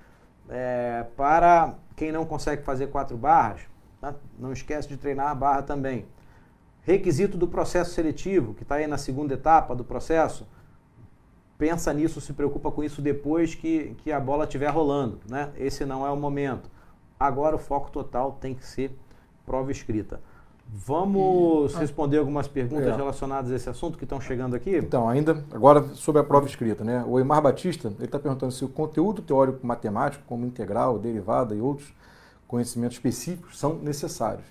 [0.49, 3.62] É, para quem não consegue fazer quatro barras,
[3.99, 4.14] tá?
[4.38, 6.07] não esquece de treinar a barra também.
[6.83, 10.46] Requisito do processo seletivo, que está aí na segunda etapa do processo,
[11.58, 15.20] pensa nisso, se preocupa com isso depois que, que a bola estiver rolando.
[15.28, 15.50] Né?
[15.56, 16.70] Esse não é o momento.
[17.18, 18.96] Agora o foco total tem que ser
[19.44, 20.20] prova escrita.
[20.68, 22.96] Vamos e, responder algumas perguntas é.
[22.96, 24.76] relacionadas a esse assunto que estão chegando aqui?
[24.76, 27.04] Então, ainda agora sobre a prova escrita, né?
[27.06, 31.60] O Emar Batista ele está perguntando se o conteúdo teórico matemático, como integral, derivada e
[31.60, 31.94] outros
[32.48, 34.44] conhecimentos específicos, são necessários.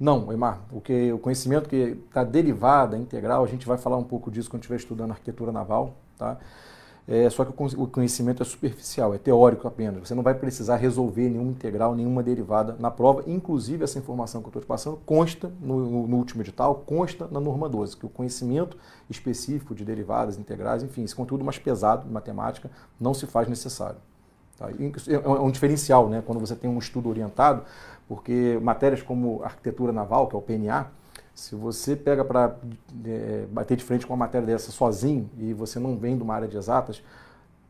[0.00, 4.04] Não, Emar, o, que, o conhecimento que está derivada, integral, a gente vai falar um
[4.04, 6.38] pouco disso quando estiver estudando arquitetura naval, Tá?
[7.10, 10.06] É, só que o conhecimento é superficial, é teórico apenas.
[10.06, 13.24] Você não vai precisar resolver nenhuma integral, nenhuma derivada na prova.
[13.26, 17.40] Inclusive, essa informação que eu estou te passando consta no, no, último edital, consta na
[17.40, 18.76] norma 12, que o conhecimento
[19.08, 23.96] específico de derivadas, integrais, enfim, esse conteúdo mais pesado de matemática não se faz necessário.
[24.58, 24.68] Tá?
[24.70, 27.62] É, é um diferencial né, quando você tem um estudo orientado,
[28.06, 30.88] porque matérias como arquitetura naval, que é o PNA,
[31.38, 32.56] se você pega para
[33.06, 36.34] é, bater de frente com uma matéria dessa sozinho e você não vem de uma
[36.34, 37.00] área de exatas,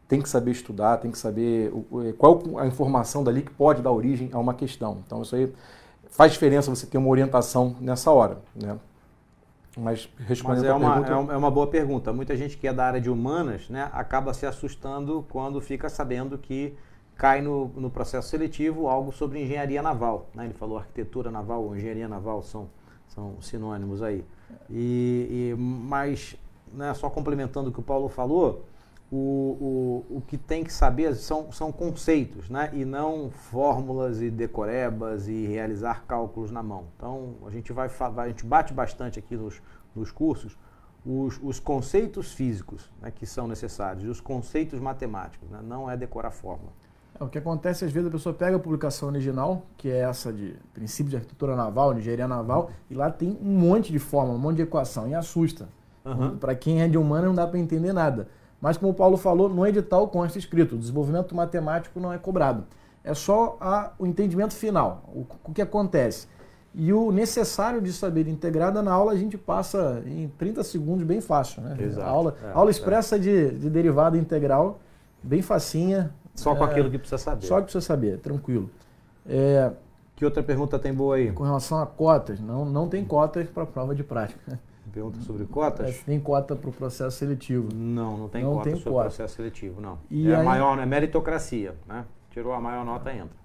[0.09, 1.71] tem que saber estudar, tem que saber
[2.07, 5.03] é, qual a informação dali que pode dar origem a uma questão.
[5.07, 5.53] Então, isso aí
[6.09, 8.39] faz diferença você ter uma orientação nessa hora.
[8.57, 8.79] Né?
[9.77, 10.09] Mas
[10.43, 12.11] Mas é uma, pergunta, é é uma boa pergunta.
[12.11, 16.39] Muita gente que é da área de humanas né, acaba se assustando quando fica sabendo
[16.39, 16.75] que
[17.15, 20.31] cai no, no processo seletivo algo sobre engenharia naval.
[20.35, 20.47] né?
[20.47, 22.71] Ele falou arquitetura naval ou engenharia naval, são,
[23.09, 24.25] são sinônimos aí.
[24.71, 26.37] E, e- mas,
[26.73, 28.65] né, só complementando o que o Paulo falou,
[29.11, 32.71] o, o, o que tem que saber são, são conceitos, né?
[32.75, 36.85] E não fórmulas e decorebas e realizar cálculos na mão.
[36.97, 39.63] Então, a gente vai, vai- a gente bate bastante aqui nos,
[39.97, 40.57] nos cursos
[41.07, 45.61] os, os conceitos físicos né, que são necessários e os conceitos matemáticos, né?
[45.63, 46.73] não é decorar fórmula.
[47.21, 50.33] É, o que acontece, às vezes, a pessoa pega a publicação original, que é essa
[50.33, 54.37] de princípio de arquitetura naval, de engenharia naval, e lá tem um monte de fórmula,
[54.39, 55.69] um monte de equação, e assusta.
[56.05, 56.37] Aham.
[56.37, 58.29] Para quem é de humana, não dá para entender nada.
[58.61, 62.65] Mas, como o Paulo falou, no edital consta escrito: o desenvolvimento matemático não é cobrado.
[63.05, 66.27] É só a- o entendimento final, o, o que acontece.
[66.75, 71.21] E o necessário de saber integrada na aula a gente passa em 30 segundos bem
[71.21, 71.63] fácil.
[71.63, 71.77] Né?
[71.81, 72.07] Exato.
[72.07, 72.73] A aula, É, aula é.
[72.73, 74.79] expressa de, de derivada integral,
[75.23, 76.13] bem facinha.
[76.39, 77.47] Só com É, aquilo que precisa saber.
[77.47, 78.71] Só que precisa saber, tranquilo.
[79.27, 79.71] É,
[80.17, 81.31] Que outra pergunta tem boa aí?
[81.33, 84.59] com relação a cotas, não, não tem cotas para prova de prática.
[84.93, 85.87] Pergunta sobre cotas?
[85.87, 87.69] É, tem cota para o processo seletivo.
[87.75, 89.05] Não, não tem Não cota tem sobre cota.
[89.05, 89.99] processo seletivo, não.
[90.11, 92.05] E é a aí- maior, é meritocracia, né?
[92.31, 93.37] Tirou a maior nota, entra.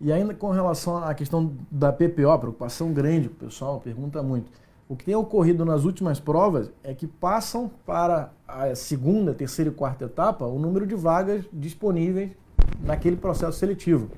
[0.00, 4.50] E ainda com relação à questão da PPO, preocupação grande, o pessoal pergunta muito.
[4.88, 9.74] O que tem ocorrido nas últimas provas é que passam para a segunda, terceira e
[9.74, 12.30] quarta etapa o número de vagas disponíveis
[12.80, 14.08] naquele processo seletivo.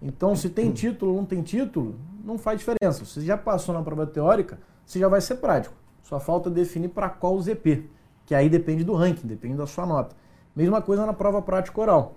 [0.00, 3.04] Então, se tem título ou não tem título, não faz diferença.
[3.04, 5.74] Se já passou na prova teórica, você já vai ser prático.
[6.02, 7.84] Só falta definir para qual ZP,
[8.24, 10.14] que aí depende do ranking, depende da sua nota.
[10.54, 12.14] Mesma coisa na prova prática oral.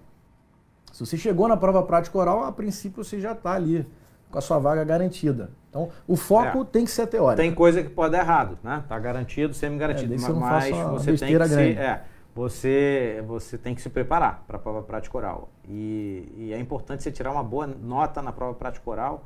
[0.91, 3.85] Se você chegou na prova prática oral, a princípio você já está ali
[4.29, 5.51] com a sua vaga garantida.
[5.69, 6.65] Então, o foco É.
[6.65, 7.41] tem que ser teórico.
[7.41, 8.83] Tem coisa que pode dar errado, né?
[8.87, 10.13] Tá garantido, semi-garantido.
[10.13, 11.53] É, mas que você tem que grande.
[11.79, 15.49] é, você, você tem que se preparar para a prova prática oral.
[15.67, 19.25] E, e é importante você tirar uma boa nota na prova prática oral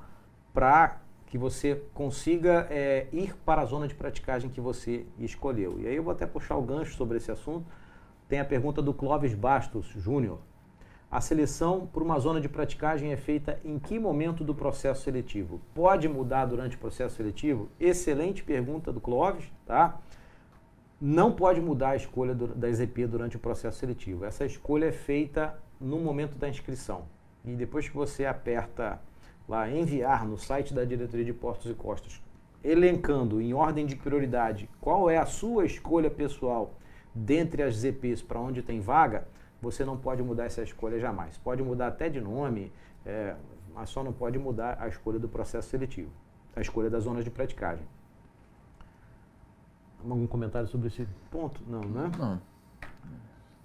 [0.54, 5.80] para que você consiga é, ir para a zona de praticagem que você escolheu.
[5.80, 7.66] E aí eu vou até puxar o gancho sobre esse assunto.
[8.28, 10.40] Tem a pergunta do Clóvis Bastos Júnior.
[11.12, 15.62] A seleção para uma zona de praticagem é feita em que momento do processo seletivo?
[15.74, 17.70] Pode mudar durante o processo seletivo?
[17.80, 20.00] Excelente pergunta do Clóvis, tá?
[21.00, 24.26] Não pode mudar a escolha do- da EZP durante o processo seletivo.
[24.26, 27.04] Essa escolha é feita no momento da inscrição.
[27.44, 29.00] E depois que você aperta
[29.48, 32.22] lá enviar no site da Diretoria de Portos e Costas,
[32.64, 36.74] elencando em ordem de prioridade qual é a sua escolha pessoal
[37.14, 39.28] dentre as ZPs para onde tem vaga,
[39.62, 41.38] você não pode mudar essa escolha jamais.
[41.38, 42.72] Pode mudar até de nome,
[43.06, 43.36] é,
[43.74, 46.10] mas só não pode mudar a escolha do processo seletivo,
[46.56, 47.86] a escolha das zonas de praticagem.
[50.10, 51.62] Algum comentário sobre esse ponto?
[51.68, 52.12] Não, né?
[52.18, 52.42] Não.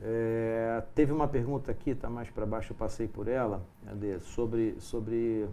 [0.02, 4.18] É, teve uma pergunta aqui, está mais para baixo, eu passei por ela, Cadê?
[4.20, 5.46] sobre, sobre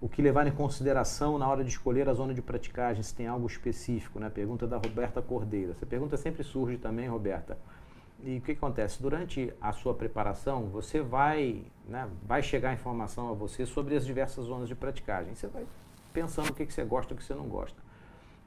[0.00, 3.28] o que levar em consideração na hora de escolher a zona de praticagem, se tem
[3.28, 4.28] algo específico, né?
[4.28, 5.70] Pergunta da Roberta Cordeiro.
[5.70, 7.56] Essa pergunta sempre surge também, Roberta.
[8.24, 9.00] E o que acontece?
[9.02, 14.44] Durante a sua preparação, você vai, né, vai chegar informação a você sobre as diversas
[14.44, 15.34] zonas de praticagem.
[15.34, 15.64] Você vai
[16.12, 17.81] pensando o que, que você gosta e o que você não gosta.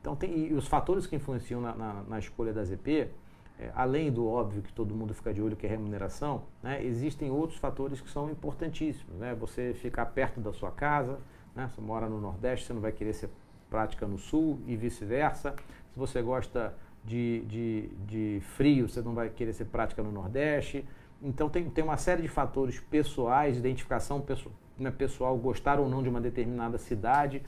[0.06, 3.10] Então, tem, os fatores que influenciam na, na, na escolha da ZP,
[3.58, 7.32] é, além do óbvio que todo mundo fica de olho, que é remuneração, né, existem
[7.32, 9.18] outros fatores que são importantíssimos.
[9.18, 9.34] Né?
[9.34, 11.18] Você ficar perto da sua casa,
[11.56, 11.72] né?
[11.74, 13.32] você mora no Nordeste, você não vai querer ser
[13.68, 15.56] prática no Sul e vice-versa.
[15.91, 20.86] Se você gosta de, de, de frio, você não vai querer ser prática no Nordeste.
[21.20, 26.04] Então, tem, tem uma série de fatores pessoais, identificação pesso- né, pessoal, gostar ou não
[26.04, 27.41] de uma determinada cidade.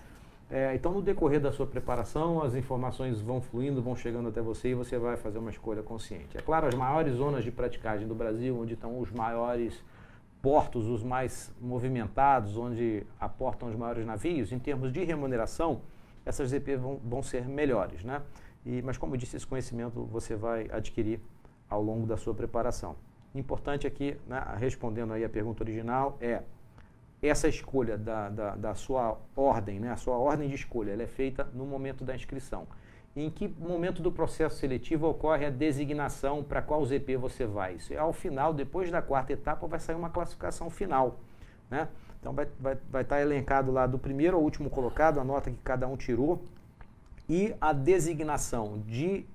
[0.49, 4.69] É, então, no decorrer da sua preparação, as informações vão fluindo, vão chegando até você
[4.69, 6.37] e você vai fazer uma escolha consciente.
[6.37, 9.83] É claro, as maiores zonas de praticagem do Brasil, onde estão os maiores
[10.41, 15.81] portos, os mais movimentados, onde aportam os maiores navios, em termos de remuneração,
[16.25, 18.05] essas ZP vão, vão ser melhores.
[18.05, 18.21] Né?
[18.65, 21.19] E, mas, como eu disse, esse conhecimento você vai adquirir
[21.69, 22.95] ao longo da sua preparação.
[23.35, 26.41] Importante aqui, né, respondendo aí a pergunta original, é
[27.21, 31.07] essa escolha da, da, da sua ordem, né, a sua ordem de escolha, ela é
[31.07, 32.67] feita no momento da inscrição.
[33.15, 37.73] Em que momento do processo seletivo ocorre a designação para qual ZP você vai?
[37.75, 41.19] Isso é ao final, depois da quarta etapa, vai sair uma classificação final.
[41.69, 41.87] Né?
[42.19, 45.57] Então vai, vai, vai estar elencado lá do primeiro ao último colocado, a nota que
[45.63, 46.43] cada um tirou,
[47.27, 49.25] e a designação de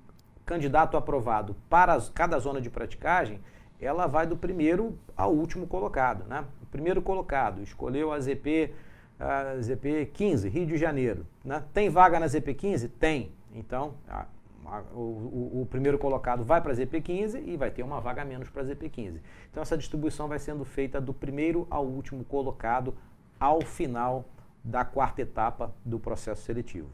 [0.47, 3.40] candidato aprovado para cada zona de praticagem,
[3.81, 6.25] ela vai do primeiro ao último colocado.
[6.25, 6.45] Né?
[6.73, 8.73] Primeiro colocado escolheu a ZP,
[9.21, 11.27] a ZP 15, Rio de Janeiro.
[11.45, 11.63] Né?
[11.75, 12.89] Tem vaga na ZP 15?
[12.89, 13.31] Tem.
[13.55, 14.25] Então, a,
[14.65, 18.49] a, o, o, primeiro colocado vai para a ZP15 e vai ter uma vaga menos
[18.49, 19.21] para a ZP15.
[19.51, 22.95] Então, essa distribuição vai sendo feita do primeiro ao último colocado
[23.39, 24.25] ao final
[24.65, 26.89] da quarta etapa do processo seletivo.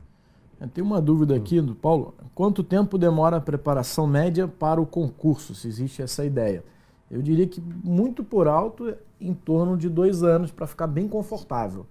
[0.75, 2.15] Tem uma dúvida aqui do Paulo.
[2.35, 6.65] Quanto tempo demora a preparação média para o concurso, se existe essa ideia?
[7.11, 11.87] Eu diria que muito por alto, em torno de dois anos para ficar bem confortável.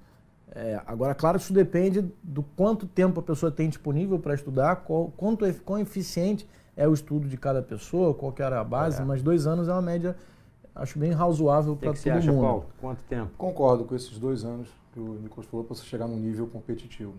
[0.51, 5.12] É, agora, claro, isso depende do quanto tempo a pessoa tem disponível para estudar, qual,
[5.15, 9.06] quanto, quão eficiente é o estudo de cada pessoa, qual que era a base, é.
[9.06, 10.15] mas dois anos é uma média,
[10.73, 12.41] acho bem razoável para todo acha, mundo.
[12.41, 12.65] Paulo?
[12.80, 13.32] Quanto tempo?
[13.38, 17.13] Concordo com esses dois anos que o Nicolas falou para você chegar num nível competitivo.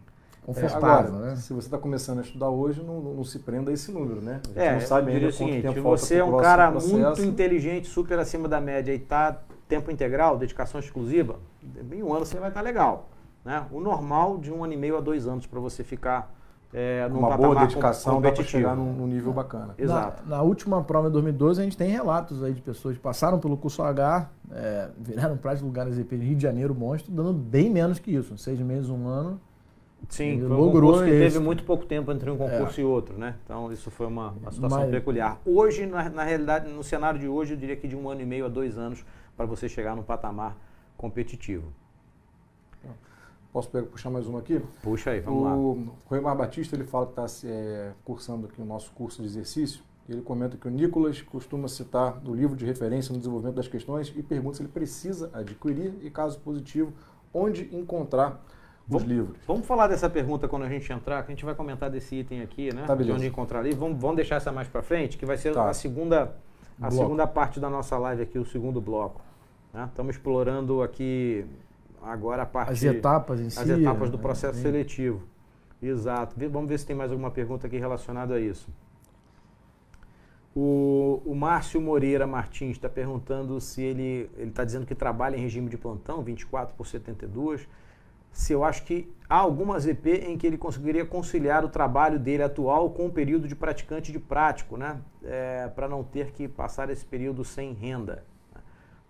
[0.49, 1.37] Confortável, é, agora, né?
[1.37, 4.41] Se você está começando a estudar hoje, não, não, se prenda a esse número, né?
[4.45, 6.97] A gente é, não sabe ainda quanto seguinte, tempo você é um cara processo.
[6.97, 11.37] muito inteligente, super acima da média e está tempo integral, dedicação exclusiva,
[11.93, 13.11] em um ano você vai estar tá legal.
[13.45, 13.63] Né?
[13.71, 16.35] O normal de um ano e meio a dois anos para você ficar
[16.73, 19.75] é, num uma boa dedicação dá para chegar num, num, nível bacana.
[19.77, 20.23] Exato.
[20.27, 23.39] Na, na, última prova em 2012 a gente tem relatos aí de pessoas que passaram
[23.39, 27.99] pelo curso H, é, viraram prática lugares de Rio de Janeiro, monstro, dando bem menos
[27.99, 29.39] que isso, seis meses, um ano
[30.09, 32.83] Sim, foi um concurso que teve muito pouco tempo entre um concurso é.
[32.83, 33.37] e outro, né?
[33.45, 34.91] Então isso foi uma, uma situação Mas...
[34.91, 35.41] peculiar.
[35.45, 38.27] Hoje, na, na, realidade, no cenário de hoje, eu diria que de um ano e
[38.27, 39.05] meio a dois anos
[39.37, 40.57] para você chegar num patamar
[40.97, 41.73] competitivo.
[43.53, 44.61] Posso pegar, puxar mais uma aqui?
[44.83, 45.57] Puxa aí, vamos o, lá.
[45.57, 49.83] O Roemar Batista ele fala que está é, cursando aqui o nosso curso de exercício.
[50.09, 54.13] Ele comenta que o Nicolas costuma citar do livro de referência no desenvolvimento das questões
[54.17, 56.93] e pergunta se ele precisa adquirir e, caso positivo,
[57.33, 58.43] onde encontrar
[58.89, 59.37] vamos, livros.
[59.47, 62.43] Vamos falar dessa pergunta quando a gente entrar, que a gente vai comentar desse item
[62.43, 62.85] aqui, né?
[62.87, 63.75] Tá, de onde encontrar ali.
[63.75, 65.69] Vamos, vamos deixar essa mais para frente, que vai ser tá.
[65.69, 66.35] a segunda
[66.81, 69.21] a segunda parte da nossa live aqui, o segundo bloco.
[69.73, 69.85] Né?
[69.89, 71.45] Estamos explorando aqui
[72.03, 74.23] agora a parte as etapas em as si, etapas do né?
[74.23, 75.23] processo seletivo.
[75.83, 76.37] Exato.
[76.51, 78.69] Vamos ver se tem mais alguma pergunta aqui relacionada a isso.
[80.55, 85.69] O, o Márcio Moreira Martins está perguntando se ele está dizendo que trabalha em regime
[85.69, 87.69] de plantão, 24 por 72
[88.33, 92.43] se eu acho que há algumas EP em que ele conseguiria conciliar o trabalho dele
[92.43, 95.01] atual com o período de praticante de prático, né?
[95.23, 98.25] É, para não ter que passar esse período sem renda.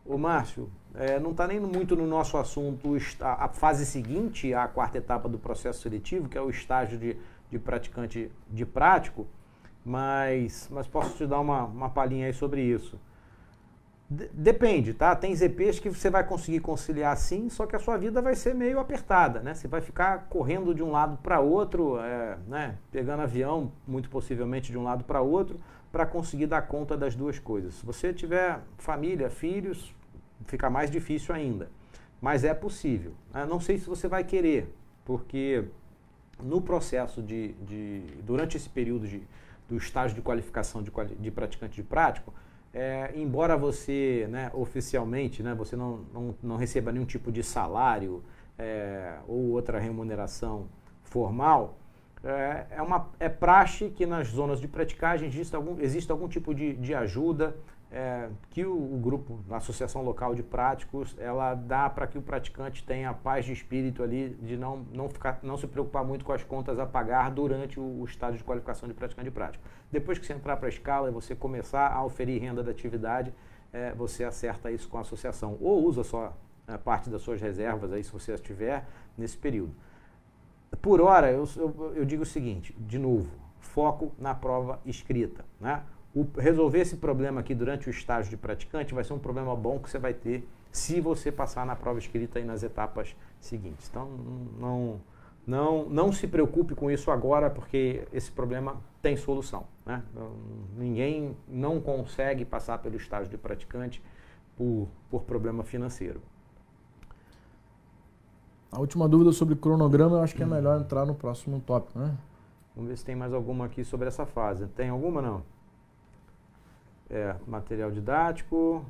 [0.05, 4.67] O Márcio, é, não está nem muito no nosso assunto a, a, fase seguinte à
[4.67, 7.17] quarta etapa do processo seletivo, que é o estágio de,
[7.51, 9.27] de praticante de prático,
[9.85, 12.99] mas, mas posso te dar uma, uma palhinha aí sobre isso.
[14.11, 15.15] Depende, tá?
[15.15, 18.55] Tem ZPs que você vai conseguir conciliar sim, só que a sua vida vai ser
[18.55, 19.53] meio apertada, né?
[19.53, 22.79] Você vai ficar correndo de um lado para outro, é, né?
[22.91, 25.61] pegando avião, muito possivelmente de um lado para outro,
[25.93, 27.75] para conseguir dar conta das duas coisas.
[27.75, 29.95] Se você tiver família, filhos,
[30.47, 31.71] fica mais difícil ainda.
[32.19, 33.13] Mas é possível.
[33.35, 33.45] Né?
[33.45, 35.67] Não sei se você vai querer, porque
[36.43, 39.23] no processo de, de durante esse período de,
[39.69, 40.91] do estágio de qualificação de,
[41.21, 42.33] de praticante de prático,
[42.73, 48.23] é, embora você, né, oficialmente, né, você não, não, não receba nenhum tipo de salário
[48.59, 50.69] é, ou outra remuneração
[51.03, 51.79] formal,
[52.23, 56.55] é, é, uma, é praxe que nas zonas de praticagem existe algum, existe algum tipo
[56.55, 57.57] de, de ajuda
[57.91, 62.23] é, que o, o, grupo, a Associação Local de Práticos, ela dá para que o
[62.23, 66.33] praticante tenha paz de espírito ali, de não, não, ficar, não se preocupar muito com
[66.33, 69.65] as contas a pagar durante o, o estágio de qualificação de praticante de prático.
[69.91, 73.33] Depois que você entrar para a escala e você começar a oferir renda da atividade,
[73.73, 75.57] é, você acerta isso com a associação.
[75.61, 79.73] Ou usa só é, parte das suas reservas, aí, se você as tiver, nesse período.
[80.83, 85.45] Por hora, eu, eu, eu digo o seguinte, de novo, foco na prova escrita.
[85.59, 85.83] Né?
[86.19, 89.79] O, resolver esse problema aqui durante o estágio de praticante vai ser um problema bom
[89.79, 93.89] que você vai ter se você passar na prova escrita e nas etapas seguintes.
[93.89, 94.09] Então,
[94.59, 95.01] não,
[95.47, 99.65] não, não se preocupe com isso agora, porque esse problema tem solução.
[99.87, 100.03] Né?
[100.77, 104.03] Ninguém não consegue passar pelo estágio de praticante
[104.57, 106.21] por, por problema financeiro.
[108.71, 112.15] A última dúvida sobre cronograma, eu acho que é melhor entrar no próximo tópico, né?
[112.77, 114.67] Vamos ver se tem mais alguma aqui sobre essa fase.
[114.67, 115.43] Tem alguma não?
[117.11, 118.85] É, material didático.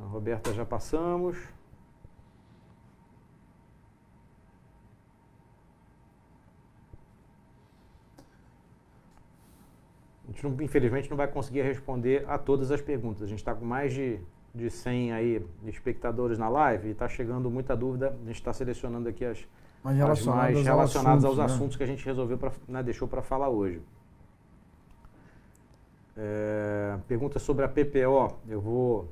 [0.00, 1.36] A Roberta já passamos.
[10.24, 13.22] A gente, não, infelizmente, não vai conseguir responder a todas as perguntas.
[13.22, 14.20] A gente está com mais de,
[14.54, 18.16] de 100 aí espectadores na live e está chegando muita dúvida.
[18.22, 19.46] A gente está selecionando aqui as,
[19.82, 23.08] mais relacionadas, mais relacionadas aos, assuntos, aos assuntos, que a gente resolveu pra, né, deixou
[23.08, 23.80] para falar hoje.
[26.16, 28.36] É, pergunta sobre a PPO.
[28.48, 29.08] Eu vou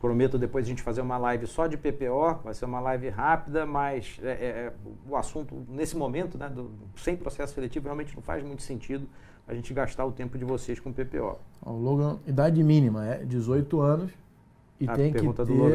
[0.00, 3.64] Prometo depois a gente fazer uma live só de PPO, vai ser uma live rápida,
[3.64, 4.72] mas é, é, é,
[5.08, 9.08] o assunto, nesse momento, né, do, sem processo seletivo, realmente não faz muito sentido
[9.48, 11.38] a gente gastar o tempo de vocês com PPO.
[11.62, 14.12] O Logan, idade mínima é 18 anos
[14.78, 15.26] e A tem que ter,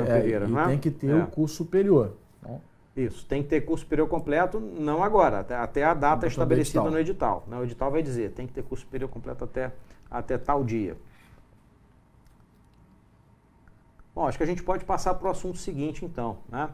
[0.08, 0.66] é, e é?
[0.68, 1.24] tem que ter É.
[1.24, 2.14] o curso superior.
[2.40, 2.62] Então,
[2.96, 6.92] Isso, tem que ter curso superior completo, não agora, até, até a data estabelecida edital.
[6.92, 7.44] no edital.
[7.48, 7.58] né?
[7.58, 9.72] O edital vai dizer, tem que ter curso superior completo até,
[10.10, 10.98] até tal dia.
[14.14, 16.40] Bom, acho que a gente pode passar para o assunto seguinte, então.
[16.50, 16.70] Né?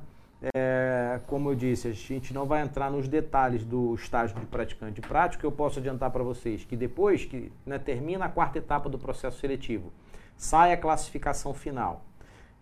[0.56, 5.02] É, como eu disse, a gente não vai entrar nos detalhes do estágio de praticante
[5.02, 5.46] prático.
[5.46, 9.40] Eu posso adiantar para vocês que depois que né, termina a quarta etapa do processo
[9.40, 9.92] seletivo,
[10.36, 12.04] sai a classificação final.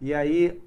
[0.01, 0.61] E aí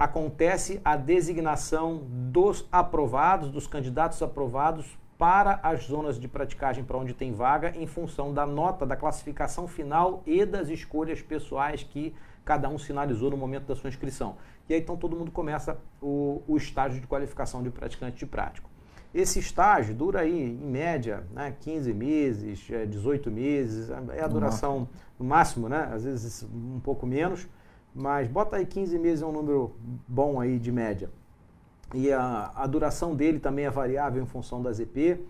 [0.00, 7.12] acontece a designação dos aprovados, dos candidatos aprovados para as zonas de praticagem para onde
[7.12, 12.14] tem vaga, em função da nota da classificação final e das escolhas pessoais que
[12.46, 14.38] cada um sinalizou no momento da sua inscrição.
[14.70, 18.70] E aí então todo mundo começa o, o estágio de qualificação de praticante de prático.
[19.12, 24.88] Esse estágio dura aí, em média, né, 15 meses, é, 18 meses, é a duração
[25.18, 25.90] no máximo, né?
[25.92, 27.46] Às vezes um pouco menos,
[27.94, 29.74] mas bota aí 15 meses é um número
[30.06, 31.10] bom aí de média.
[31.92, 35.20] E a, a duração dele também é variável em função da ZP.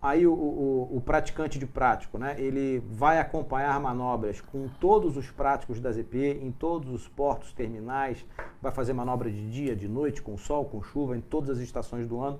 [0.00, 5.30] Aí o, o, o praticante de prático, né, ele vai acompanhar manobras com todos os
[5.30, 8.24] práticos da ZP, em todos os portos terminais,
[8.60, 12.06] vai fazer manobra de dia, de noite, com sol, com chuva, em todas as estações
[12.06, 12.38] do ano.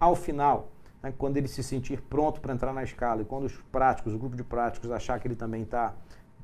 [0.00, 0.70] Ao final,
[1.02, 4.18] né, quando ele se sentir pronto para entrar na escala e quando os práticos, o
[4.18, 5.94] grupo de práticos achar que ele também está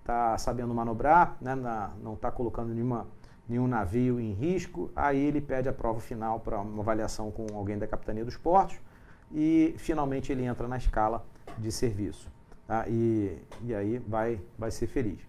[0.09, 3.07] tá sabendo manobrar, né, na- não está colocando nenhuma,
[3.47, 7.77] nenhum navio em risco, aí ele pede a prova final para uma avaliação com alguém
[7.79, 8.79] da capitania dos portos
[9.31, 11.23] e finalmente ele entra na escala
[11.59, 12.27] de serviço.
[12.67, 12.87] tá?
[12.89, 15.21] E, e aí vai, vai ser feliz.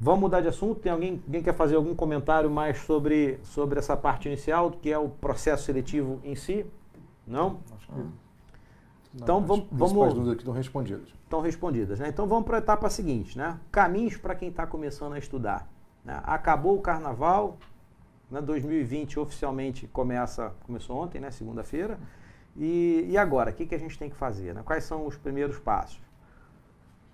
[0.00, 0.80] Vamos mudar de assunto?
[0.80, 4.98] Tem alguém, alguém quer fazer algum comentário mais sobre, sobre essa parte inicial, que é
[4.98, 6.66] o processo seletivo em si?
[7.24, 7.60] Não?
[7.76, 8.23] Acho que.
[9.14, 11.08] Então, as vamos- principais vamos- dúvidas aqui estão respondidas.
[11.22, 11.98] estão respondidas.
[12.00, 12.08] Né?
[12.08, 13.58] Então vamos para a etapa seguinte, né?
[13.70, 15.68] Caminhos para quem está começando a estudar.
[16.04, 16.20] né?
[16.24, 17.56] Acabou o carnaval,
[18.30, 18.40] né?
[18.42, 21.30] 2020 oficialmente começa, começou ontem, né?
[21.30, 21.98] Segunda-feira.
[22.56, 24.54] E, e agora, o que, que a gente tem que fazer?
[24.54, 24.62] né?
[24.64, 25.98] Quais são os primeiros passos?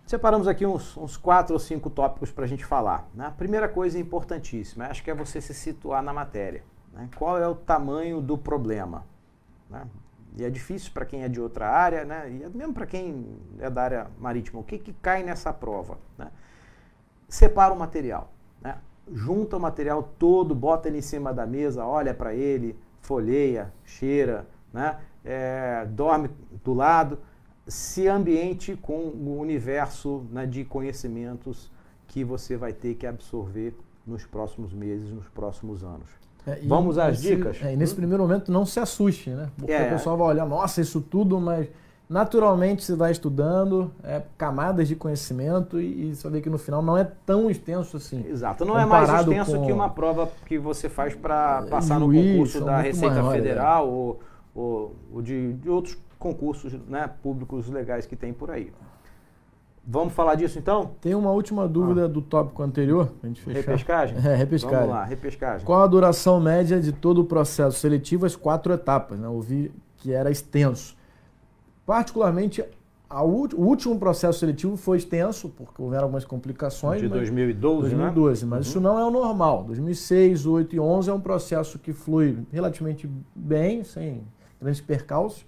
[0.06, 3.08] Separamos aqui uns, uns quatro ou cinco tópicos para a gente falar.
[3.14, 3.26] Né?
[3.26, 6.64] A primeira coisa importantíssima, acho que é você se situar na matéria.
[6.92, 7.08] né?
[7.16, 9.04] Qual é o tamanho do problema?
[9.68, 9.86] né?
[10.36, 12.30] E é difícil para quem é de outra área, né?
[12.30, 13.26] e é mesmo para quem
[13.58, 14.60] é da área marítima.
[14.60, 15.98] O que, que cai nessa prova?
[16.16, 16.30] Né?
[17.28, 18.32] Separa o material.
[18.60, 18.76] Né?
[19.12, 24.46] Junta o material todo, bota ele em cima da mesa, olha para ele, folheia, cheira,
[24.72, 25.00] né?
[25.24, 26.30] É, dorme
[26.64, 27.18] do lado,
[27.66, 31.70] se ambiente com o universo né, de conhecimentos
[32.06, 33.74] que você vai ter que absorver
[34.06, 36.08] nos próximos meses, nos próximos anos.
[36.46, 37.58] É, Vamos às dicas?
[37.62, 37.96] é, e nesse Hum?
[37.96, 39.48] primeiro momento não se assuste, né?
[39.56, 39.86] Porque É.
[39.86, 41.68] o pessoal vai olhar, nossa, isso tudo, mas
[42.08, 46.58] naturalmente você vai estudando é, camadas de conhecimento e, e você vai ver que no
[46.58, 48.24] final não é tão extenso assim.
[48.28, 52.32] Exato, não é mais extenso que uma prova que você faz para passar no juiz,
[52.32, 54.20] concurso são da Receita maiores, Federal ou,
[54.54, 58.72] ou, ou de, de outros concursos né, públicos legais que tem por aí.
[59.92, 60.92] Vamos falar disso então?
[61.00, 63.58] Tem uma última dúvida do tópico anterior, pra gente fechar.
[63.58, 64.16] Repescagem?
[64.24, 64.78] É, repescagem.
[64.78, 65.66] Vamos lá, repescagem.
[65.66, 69.18] Qual a duração média de todo o processo seletivo, as quatro etapas?
[69.18, 69.26] Né?
[69.26, 70.96] Ouvi que era extenso.
[71.84, 72.64] Particularmente,
[73.08, 77.00] a o último processo seletivo foi extenso, porque houveram algumas complicações.
[77.00, 78.50] De mas- 2012, 2012, né?
[78.50, 79.64] mas isso não é o normal.
[79.64, 84.22] 2006, 2008 e 11 é um processo que flui relativamente bem, sem
[84.60, 85.44] grandes percalços.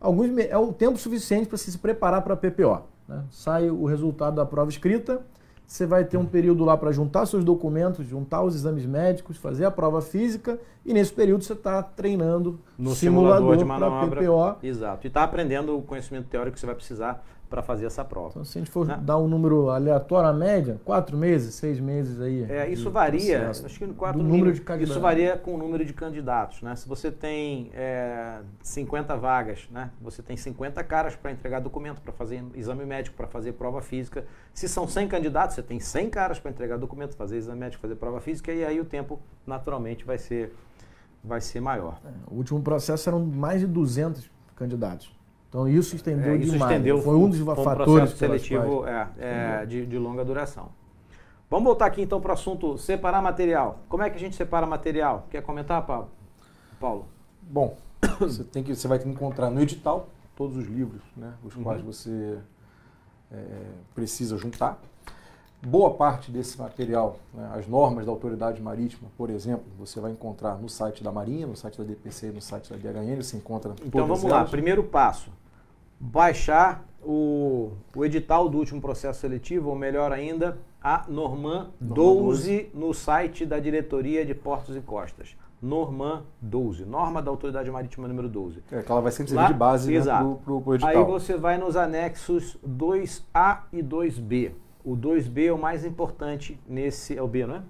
[0.00, 2.95] Alguns é o tempo suficiente para se preparar para a PPO.
[3.08, 3.24] Né?
[3.30, 5.20] Sai o resultado da prova escrita,
[5.66, 9.64] você vai ter um período lá para juntar seus documentos, juntar os exames médicos, fazer
[9.64, 14.20] a prova física e nesse período você está treinando No simulador de para manobra.
[14.20, 14.64] PPO.
[14.64, 15.06] Exato.
[15.06, 18.30] E está aprendendo o conhecimento teórico que você vai precisar para fazer essa prova.
[18.30, 18.98] Então, se a gente for Né?
[19.00, 22.44] dar um número aleatório, a média, quatro meses, seis meses aí.
[22.50, 23.66] É, isso varia, processo.
[23.66, 24.90] acho que no quatro número mínimo, de candidatos.
[24.90, 26.74] Isso varia com o número de candidatos, né?
[26.76, 29.90] Se você tem é, 50 vagas, né?
[30.00, 34.24] Você tem 50 caras para entregar documento, para fazer exame médico, para fazer prova física.
[34.52, 37.94] Se são 100 candidatos, você tem 100 caras para entregar documento, fazer exame médico, fazer
[37.96, 40.52] prova física e aí o tempo naturalmente vai ser
[41.22, 41.98] vai ser maior.
[42.30, 45.15] O último processo eram mais de 200 candidatos.
[45.48, 46.72] Então isso estendeu É, isso demais.
[46.72, 50.68] estendeu, Foi um dos foi fatores processo seletivo é, é, de, de longa duração.
[51.48, 53.78] Vamos voltar aqui então para o assunto separar material.
[53.88, 55.26] Como é que a gente separa material?
[55.30, 56.10] Quer comentar, Paulo?
[56.80, 57.06] Paulo?
[57.42, 57.76] Bom,
[58.18, 61.54] você, tem que, você vai ter que encontrar no edital todos os livros, né, os
[61.56, 61.62] Uhum.
[61.62, 62.38] quais você
[63.32, 63.44] é,
[63.94, 64.78] precisa juntar.
[65.62, 70.56] Boa parte desse material, né, as normas da autoridade marítima, por exemplo, você vai encontrar
[70.58, 74.06] no site da Marinha, no site da DPC, no site da DHN, você encontra Então
[74.06, 75.30] vamos lá, primeiro passo,
[75.98, 82.92] baixar o, o edital do último processo seletivo, ou melhor ainda, a Norman 12 no
[82.92, 85.36] site da Diretoria de Portos e Costas.
[85.60, 88.62] Norman 12, norma da Autoridade Marítima número 12.
[88.70, 90.90] É, que ela vai sempre servir de base né, para o edital.
[90.90, 94.52] Aí você vai nos anexos 2A e 2B.
[94.86, 97.18] O 2B é o mais importante nesse.
[97.18, 97.62] É o B, não é?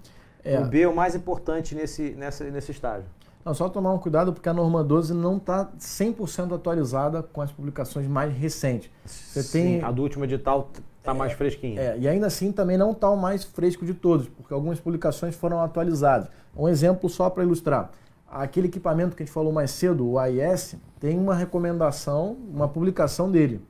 [0.44, 0.60] é.
[0.60, 3.06] O B é o mais importante nesse, nessa, nesse estágio.
[3.42, 7.50] Não, só tomar um cuidado porque a norma 12 não está 100% atualizada com as
[7.50, 8.90] publicações mais recentes.
[9.06, 11.80] Você Sim, tem a do último edital está é, mais fresquinha.
[11.80, 15.34] É, e ainda assim também não está o mais fresco de todos, porque algumas publicações
[15.34, 16.28] foram atualizadas.
[16.54, 17.92] Um exemplo só para ilustrar.
[18.28, 23.30] Aquele equipamento que a gente falou mais cedo, o AIS, tem uma recomendação, uma publicação
[23.30, 23.62] dele,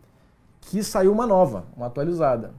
[0.63, 2.51] que saiu uma nova, uma atualizada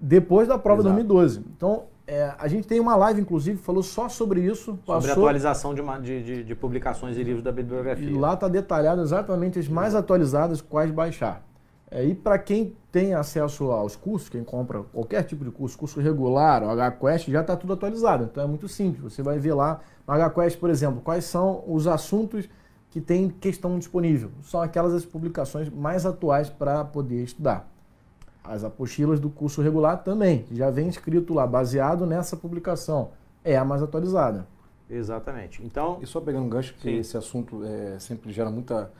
[0.00, 0.94] depois da prova Exato.
[0.94, 1.44] 2012.
[1.56, 4.78] Então, é, a gente tem uma live, inclusive, que falou só sobre isso.
[4.84, 8.08] Sobre a atualização de, uma, de, de, de, publicações e livros da bibliografia.
[8.08, 11.42] E lá está detalhado exatamente as mais atualizadas, quais baixar.
[11.90, 16.00] É, e para quem tem acesso aos cursos, quem compra qualquer tipo de curso, curso
[16.00, 18.24] regular, o HQuest, já está tudo atualizado.
[18.24, 19.12] Então é muito simples.
[19.12, 22.48] Você vai ver lá no HQuest, por exemplo, quais são os assuntos
[22.90, 24.30] que tem questão disponível.
[24.42, 27.68] São aquelas as publicações mais atuais para poder estudar.
[28.48, 33.10] As apostilas do curso regular também, já vem escrito lá, baseado nessa publicação.
[33.44, 34.46] É a mais atualizada.
[34.88, 35.64] Exatamente.
[35.64, 36.98] Então, e só pegando um gancho, porque sim.
[36.98, 38.90] esse assunto é, sempre gera muita,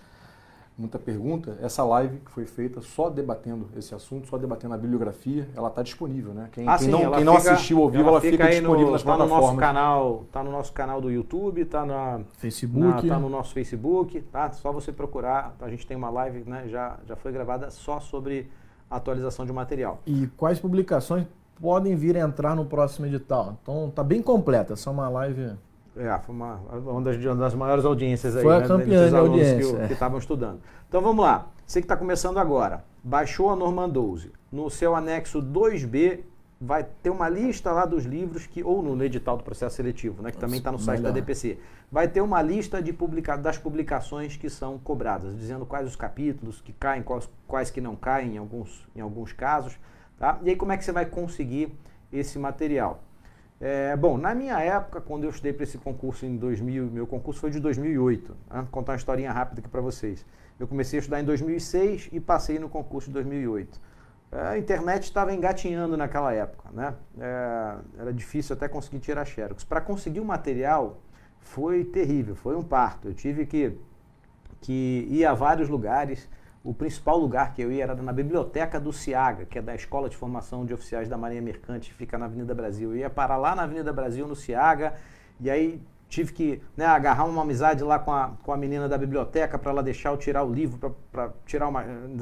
[0.77, 5.49] muita pergunta, essa live que foi feita só debatendo esse assunto, só debatendo a bibliografia,
[5.55, 6.49] ela está disponível, né?
[6.53, 8.87] Quem, ah, quem sim, não, quem não assistiu ao vivo, ela, ela fica, fica disponível
[8.87, 9.41] no, nas tá plataformas.
[9.41, 13.29] No nosso canal, tá no nosso canal do YouTube, tá na Facebook, na, tá no
[13.29, 14.51] nosso Facebook, tá?
[14.53, 15.55] Só você procurar.
[15.61, 16.67] A gente tem uma live, né?
[16.69, 18.51] Já já foi gravada só sobre
[18.91, 20.01] atualização de material.
[20.07, 21.27] E quais publicações
[21.61, 23.57] podem vir a entrar no próximo edital?
[23.63, 25.53] Então tá bem completa, essa é uma live.
[25.97, 29.17] É, foi uma, uma, das, uma das maiores audiências aí, foi a né, campeã de
[29.17, 29.93] audiência, que, é.
[29.93, 30.61] estavam estudando.
[30.89, 35.41] Então vamos lá, você que está começando agora, baixou a Norman 12, no seu anexo
[35.41, 36.21] 2B
[36.61, 40.31] vai ter uma lista lá dos livros que ou no edital do processo seletivo, né,
[40.31, 41.13] que também está no site melhor.
[41.13, 41.59] da DPC,
[41.93, 46.61] vai ter uma lista de publica, das publicações que são cobradas, dizendo quais os capítulos
[46.61, 49.79] que caem, quais, quais que não caem em alguns, em alguns casos,
[50.19, 50.39] tá?
[50.43, 51.77] E aí como é que você vai conseguir
[52.11, 53.03] esse material?
[53.61, 57.41] É, bom, na minha época, quando eu estudei para esse concurso em 2000, meu concurso
[57.41, 58.33] foi de 2008.
[58.51, 58.61] Né?
[58.61, 60.27] Vou contar uma historinha rápida aqui para vocês.
[60.61, 63.81] Eu comecei a estudar em 2006 e passei no concurso de 2008
[64.33, 66.95] a internet estava engatinhando naquela época, né?
[67.19, 69.65] É, era difícil até conseguir tirar xerox.
[69.65, 71.01] Para conseguir o material
[71.41, 73.09] foi terrível, foi um parto.
[73.09, 73.79] Eu tive que,
[74.61, 76.29] que ir a vários lugares.
[76.65, 80.09] O principal lugar que eu ia era na biblioteca do CIAGA, que é da Escola
[80.09, 82.91] de Formação de Oficiais da Marinha Mercante, que fica na Avenida Brasil.
[82.91, 84.95] Eu ia parar lá na Avenida Brasil, no CIAGA,
[85.41, 88.97] e aí tive que né, agarrar uma amizade lá com a, com a menina da
[88.97, 91.71] biblioteca para ela deixar eu tirar o livro, para tirar,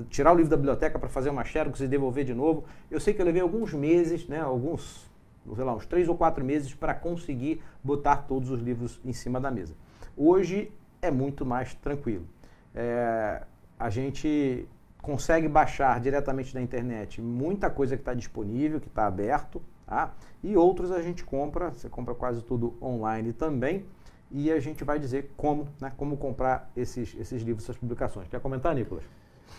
[0.09, 2.65] tirar o livro da biblioteca para fazer uma xerox e devolver de novo.
[2.91, 5.11] Eu sei que eu levei alguns meses, né, alguns,
[5.55, 9.41] sei lá, uns três ou quatro meses para conseguir botar todos os livros em cima
[9.41, 9.75] da mesa.
[10.17, 10.73] Hoje
[11.03, 12.27] é muito mais tranquilo.
[12.75, 13.43] É,
[13.79, 14.67] a gente
[15.03, 20.15] consegue baixar diretamente da internet muita coisa que está disponível, que está aberto, Tá?
[20.43, 23.85] E outros a gente compra, você compra quase tudo online também.
[24.31, 28.27] E a gente vai dizer como, né, como comprar esses, esses livros, essas publicações.
[28.29, 29.05] Quer comentar, Nicolas?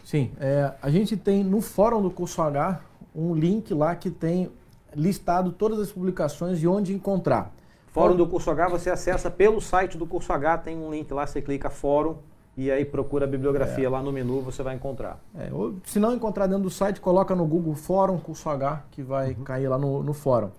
[0.03, 2.81] Sim, é, a gente tem no fórum do Curso H
[3.15, 4.51] um link lá que tem
[4.93, 7.53] listado todas as publicações e onde encontrar.
[7.87, 11.25] Fórum do Curso H você acessa pelo site do Curso H, tem um link lá,
[11.25, 12.17] você clica Fórum
[12.57, 13.89] e aí procura a bibliografia é.
[13.89, 15.19] lá no menu, você vai encontrar.
[15.37, 19.01] É, ou, se não encontrar dentro do site, coloca no Google Fórum Curso H, que
[19.01, 19.43] vai uhum.
[19.43, 20.49] cair lá no, no fórum.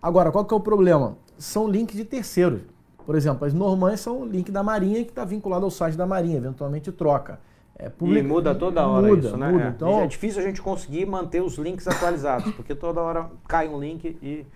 [0.00, 1.16] Agora, qual que é o problema?
[1.38, 2.62] São links de terceiros.
[3.04, 6.38] Por exemplo, as normais são link da Marinha que está vinculado ao site da Marinha,
[6.38, 7.38] eventualmente troca.
[7.78, 8.20] É, publica...
[8.20, 9.50] E muda toda hora muda, isso, né?
[9.50, 9.64] Muda.
[9.64, 9.68] É.
[9.68, 10.00] Então...
[10.00, 14.18] é difícil a gente conseguir manter os links atualizados, porque toda hora cai um link
[14.22, 14.46] e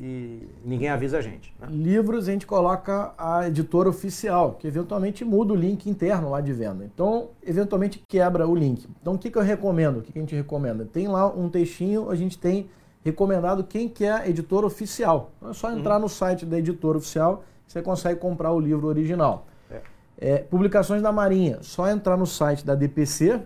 [0.00, 1.52] e ninguém avisa a gente.
[1.58, 1.66] Né?
[1.70, 6.52] Livros a gente coloca a editora oficial, que eventualmente muda o link interno lá de
[6.52, 6.84] venda.
[6.84, 8.88] Então, eventualmente quebra o link.
[9.00, 9.98] Então, o que, que eu recomendo?
[9.98, 10.84] O que, que a gente recomenda?
[10.84, 12.70] Tem lá um textinho, a gente tem
[13.04, 15.32] recomendado quem quer é editor oficial.
[15.38, 16.02] Então, é só entrar uhum.
[16.02, 19.46] no site da editora oficial, você consegue comprar o livro original.
[19.68, 19.80] É.
[20.16, 23.40] É, publicações da Marinha, só entrar no site da DPC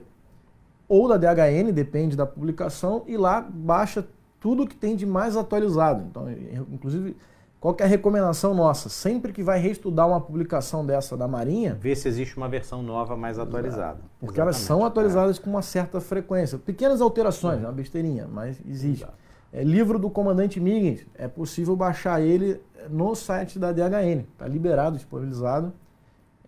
[0.86, 4.06] ou da DHN, depende da publicação, e lá baixa
[4.42, 6.04] tudo que tem de mais atualizado.
[6.10, 6.26] Então,
[6.72, 7.16] inclusive,
[7.60, 8.88] qual é a recomendação nossa?
[8.88, 11.78] Sempre que vai reestudar uma publicação dessa da Marinha...
[11.80, 14.00] Ver se existe uma versão nova mais atualizada.
[14.18, 14.40] Porque Exatamente.
[14.40, 15.40] elas são atualizadas é.
[15.40, 16.58] com uma certa frequência.
[16.58, 19.04] Pequenas alterações, é uma besteirinha, mas existe.
[19.04, 19.22] Exato.
[19.52, 24.24] É, livro do comandante Miggins, é possível baixar ele no site da DHN.
[24.32, 25.72] Está liberado, disponibilizado.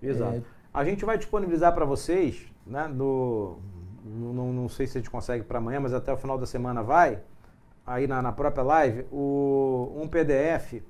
[0.02, 0.38] Exato.
[0.38, 0.42] É...
[0.72, 3.58] A gente vai disponibilizar para vocês, né, do,
[4.04, 6.82] não, não, sei se a gente consegue para amanhã, mas até o final da semana
[6.82, 7.20] vai,
[7.86, 10.82] aí na, na própria live, o, um PDF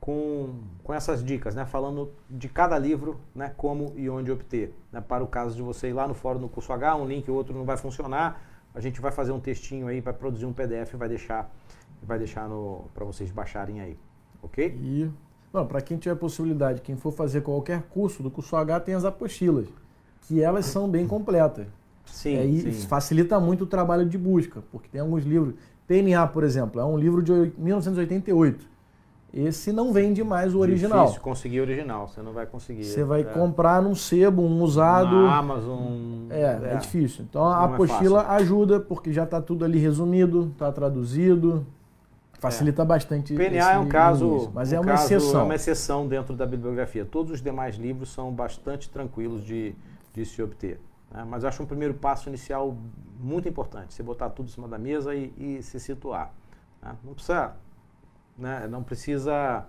[0.00, 4.74] com, com essas dicas, né, falando de cada livro, né, como e onde obter.
[4.92, 7.30] Né, para o caso de você ir lá no fórum do curso H, um link
[7.30, 8.42] ou outro não vai funcionar,
[8.74, 11.50] a gente vai fazer um textinho aí, vai produzir um PDF e vai deixar,
[12.02, 12.48] vai deixar
[12.94, 13.98] para vocês baixarem aí.
[14.42, 14.66] Ok?
[14.80, 15.10] E
[15.50, 19.66] para quem tiver possibilidade, quem for fazer qualquer curso do curso H, tem as apostilas,
[20.22, 21.66] que elas são bem completas.
[22.06, 22.86] Sim, é, e sim.
[22.86, 25.54] facilita muito o trabalho de busca, porque tem alguns livros.
[25.88, 28.64] PNA, por exemplo, é um livro de 1988.
[29.32, 31.00] Esse não vende mais o original.
[31.06, 32.84] Difícil conseguir o original, você não vai conseguir.
[32.84, 33.24] Você vai é.
[33.24, 35.22] comprar num sebo, um usado.
[35.22, 36.28] Na Amazon.
[36.30, 37.26] É, é, é difícil.
[37.28, 41.66] Então a não é apostila ajuda, porque já está tudo ali resumido, está traduzido,
[42.38, 42.84] Facilita é.
[42.84, 43.34] bastante.
[43.34, 45.40] PNA é um caso, mas um é uma caso, exceção.
[45.40, 47.04] É uma exceção dentro da bibliografia.
[47.04, 49.74] Todos os demais livros são bastante tranquilos de,
[50.14, 50.80] de se obter.
[51.10, 51.24] Né?
[51.24, 52.76] Mas acho um primeiro passo inicial
[53.18, 53.94] muito importante.
[53.94, 56.32] Você botar tudo em cima da mesa e, e se situar.
[56.82, 56.96] Né?
[57.02, 57.56] Não precisa,
[58.36, 58.66] né?
[58.68, 59.66] não precisa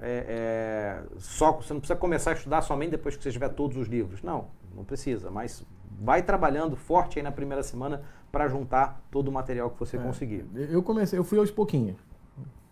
[0.00, 3.76] é, é, só você não precisa começar a estudar somente depois que você tiver todos
[3.76, 4.22] os livros.
[4.22, 5.30] Não, não precisa.
[5.30, 5.64] Mas
[6.00, 10.00] vai trabalhando forte aí na primeira semana para juntar todo o material que você é,
[10.00, 10.44] conseguir.
[10.54, 11.96] Eu comecei, eu fui aos pouquinhos.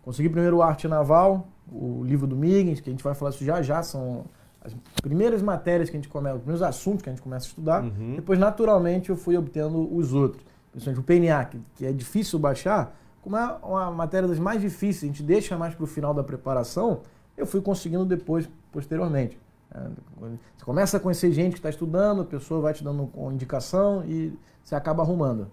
[0.03, 3.45] Consegui primeiro o Arte Naval, o livro do Miggins, que a gente vai falar isso
[3.45, 4.25] já já, são
[4.65, 7.49] as primeiras matérias que a gente começa, os primeiros assuntos que a gente começa a
[7.49, 7.83] estudar.
[7.83, 8.17] Uhum.
[8.17, 10.45] Depois, naturalmente, eu fui obtendo os outros.
[10.71, 15.05] Principalmente o PNA, que, que é difícil baixar, como é uma matéria das mais difíceis,
[15.05, 17.01] a gente deixa mais para o final da preparação,
[17.37, 19.39] eu fui conseguindo depois, posteriormente.
[19.75, 19.81] É,
[20.19, 24.05] você começa a conhecer gente que está estudando, a pessoa vai te dando uma indicação
[24.07, 25.51] e você acaba arrumando.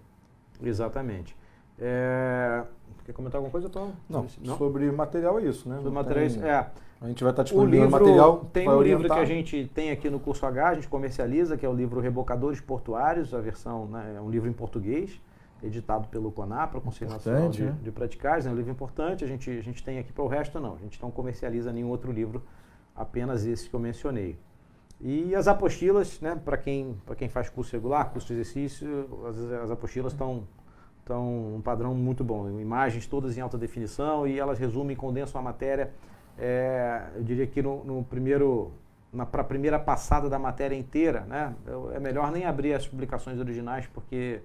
[0.62, 1.36] Exatamente.
[1.78, 2.62] É...
[3.10, 3.92] Quer comentar alguma coisa, Paulo?
[4.08, 5.76] Não, Não, sobre material é isso, né?
[5.76, 6.48] Sobre materiais, tem...
[6.48, 6.70] é.
[7.00, 8.44] A gente vai estar disponibilizando material.
[8.52, 11.66] Tem um livro que a gente tem aqui no curso H, a gente comercializa, que
[11.66, 15.20] é o livro Rebocadores Portuários, a versão, né, é um livro em português,
[15.60, 17.76] editado pelo CONAPRA, Conselho Nacional de, né?
[17.82, 20.60] de Praticares, é um livro importante, a gente, a gente tem aqui para o resto
[20.60, 22.44] não, a gente não comercializa nenhum outro livro,
[22.94, 24.38] apenas esse que eu mencionei.
[25.00, 29.70] E as apostilas, né, para quem, quem faz curso regular, curso de exercício, as, as
[29.72, 30.44] apostilas estão
[31.00, 32.60] estão um padrão muito bom.
[32.60, 35.92] Imagens todas em alta definição e elas resumem e condensam a matéria.
[36.38, 38.72] É, eu diria que no, no primeiro,
[39.30, 41.54] para a primeira passada da matéria inteira, né,
[41.92, 44.40] é melhor nem abrir as publicações originais porque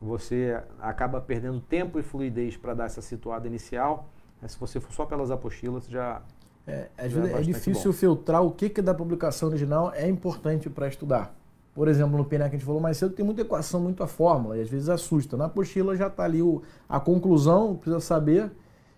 [0.00, 4.08] você acaba perdendo tempo e fluidez para dar essa situada inicial.
[4.40, 6.22] Mas se você for só pelas apostilas, já
[6.66, 7.98] é, às vezes é, é difícil bom.
[7.98, 11.34] filtrar o que, que da publicação original é importante para estudar.
[11.74, 14.58] Por exemplo, no PNA que a gente falou mais cedo, tem muita equação, muita fórmula,
[14.58, 15.36] e às vezes assusta.
[15.36, 18.50] Na apostila já está ali o, a conclusão, precisa saber,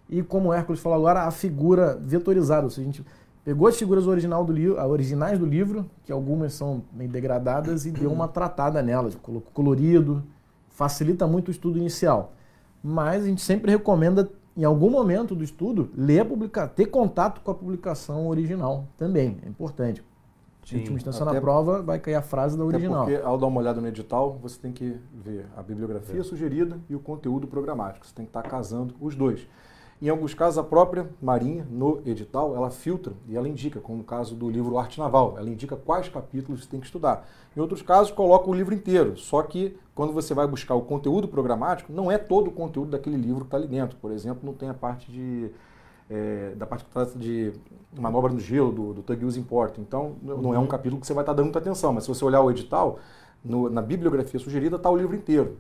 [0.09, 2.65] e como o Hércules falou agora, a figura vetorizada.
[2.65, 3.05] Ou seja, a gente
[3.45, 7.91] pegou as figuras original do livro, originais do livro, que algumas são meio degradadas, e
[7.91, 10.23] deu uma tratada nelas, colocou colorido,
[10.71, 12.33] facilita muito o estudo inicial.
[12.83, 17.51] Mas a gente sempre recomenda em algum momento do estudo, ler a ter contato com
[17.51, 20.03] a publicação original também, é importante.
[20.65, 23.05] Sim, em última instância, na prova, vai cair a frase da original.
[23.05, 26.23] porque, ao dar uma olhada no edital, você tem que ver a bibliografia é.
[26.23, 28.07] sugerida e o conteúdo programático.
[28.07, 29.47] Você tem que estar casando os dois.
[30.03, 34.05] Em alguns casos, a própria Marinha, no edital, ela filtra e ela indica, como no
[34.05, 37.25] caso do livro Arte Naval, ela indica quais capítulos você tem que estudar.
[37.57, 41.29] Em outros casos, coloca o livro inteiro, só que quando você vai buscar o conteúdo
[41.29, 43.97] programático, não é todo o conteúdo daquele livro que está ali dentro.
[43.99, 45.53] Por exemplo, não tem a parte de
[46.13, 47.53] é, da parte que trata de
[47.99, 49.79] manobra no gelo, do, do Tug Use Import.
[49.79, 52.09] Então, não é um capítulo que você vai estar tá dando muita atenção, mas se
[52.09, 52.99] você olhar o edital,
[53.43, 55.57] no, na bibliografia sugerida está o livro inteiro.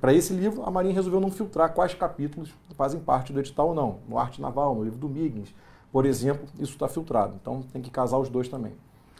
[0.00, 3.74] Para esse livro, a Marinha resolveu não filtrar quais capítulos fazem parte do edital ou
[3.74, 3.98] não.
[4.08, 5.54] No Arte Naval, no livro do Miggins,
[5.92, 7.34] por exemplo, isso está filtrado.
[7.40, 8.72] Então tem que casar os dois também.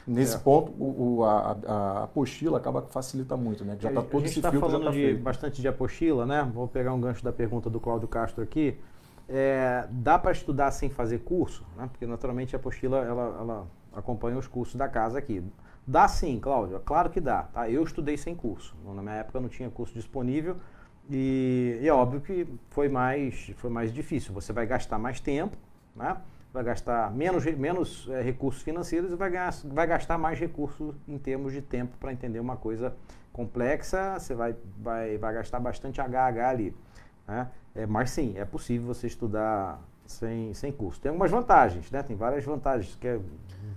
[0.05, 0.39] Nesse é.
[0.39, 3.77] ponto, o, o, a, a, apostila acaba que facilita muito, né?
[3.79, 6.51] Já está todo esse tá filtro falando já tá de, bastante de apostila, né?
[6.53, 8.77] Vou pegar um gancho da pergunta do Cláudio Castro aqui.
[9.35, 11.89] É, dá para estudar sem fazer curso, né?
[11.91, 15.43] Porque naturalmente a apostila ela, ela acompanha os cursos da casa aqui.
[15.87, 17.45] Dá sim, Cláudio, claro que dá.
[17.45, 17.71] Tá?
[17.71, 18.77] Eu estudei sem curso.
[18.85, 20.57] Na minha época não tinha curso disponível
[21.09, 24.35] e, e é óbvio que foi mais, foi mais difícil.
[24.35, 25.57] Você vai gastar mais tempo,
[25.97, 26.19] né?
[26.53, 31.17] vai gastar menos, menos é, recursos financeiros e vai, ganhar, vai gastar mais recursos em
[31.17, 32.95] termos de tempo para entender uma coisa
[33.33, 34.19] complexa.
[34.19, 36.77] Você vai, vai, vai gastar bastante HH ali.
[37.27, 37.49] Né?
[37.75, 41.01] É, mas sim, é possível você estudar sem, sem curso.
[41.01, 42.03] Tem algumas vantagens, né?
[42.03, 43.21] tem várias vantagens, que é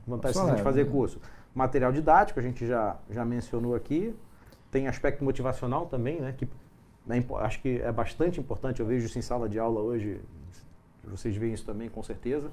[0.06, 1.20] vantagem de fazer curso.
[1.54, 4.14] Material didático, a gente já, já mencionou aqui.
[4.70, 6.34] Tem aspecto motivacional também, né?
[6.38, 6.46] Que
[7.10, 10.20] é, acho que é bastante importante, eu vejo isso em sala de aula hoje,
[11.04, 12.50] vocês veem isso também com certeza,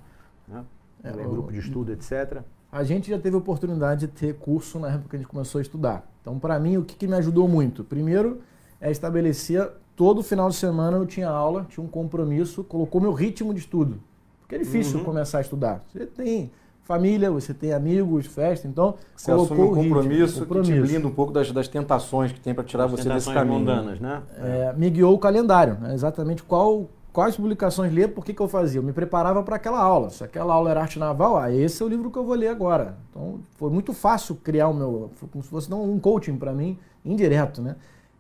[0.47, 0.65] né?
[1.03, 2.43] É, em grupo de estudo, etc.
[2.71, 5.63] A gente já teve oportunidade de ter curso na época que a gente começou a
[5.63, 6.07] estudar.
[6.21, 7.83] Então, para mim, o que, que me ajudou muito?
[7.83, 8.41] Primeiro,
[8.81, 9.69] é estabelecer
[10.03, 14.01] todo final de semana eu tinha aula, tinha um compromisso, colocou meu ritmo de estudo.
[14.41, 15.05] Porque é difícil uhum.
[15.05, 15.85] começar a estudar.
[15.93, 16.51] Você tem
[16.83, 20.73] família, você tem amigos, festa, então você colocou assume um compromisso, ritmo, compromisso.
[20.73, 23.33] que te blinda um pouco das, das tentações que tem para tirar As você desse
[23.33, 23.61] caminho.
[23.61, 24.23] mundanas, né?
[24.39, 25.95] É, me guiou o calendário, né?
[25.95, 28.81] exatamente qual quais publicações ler, por que, que eu fazia?
[28.81, 30.11] Eu me preparava para aquela aula.
[30.11, 32.49] Se aquela aula era arte naval, ah, esse é o livro que eu vou ler
[32.49, 32.97] agora.
[33.09, 36.77] Então foi muito fácil criar o meu, como se fosse não, um coaching para mim,
[37.05, 37.77] indireto, né?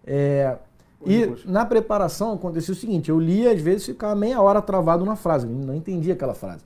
[0.06, 0.56] É,
[1.06, 5.16] e na preparação acontecia o seguinte, eu lia, às vezes ficava meia hora travado na
[5.16, 6.64] frase, não entendia aquela frase.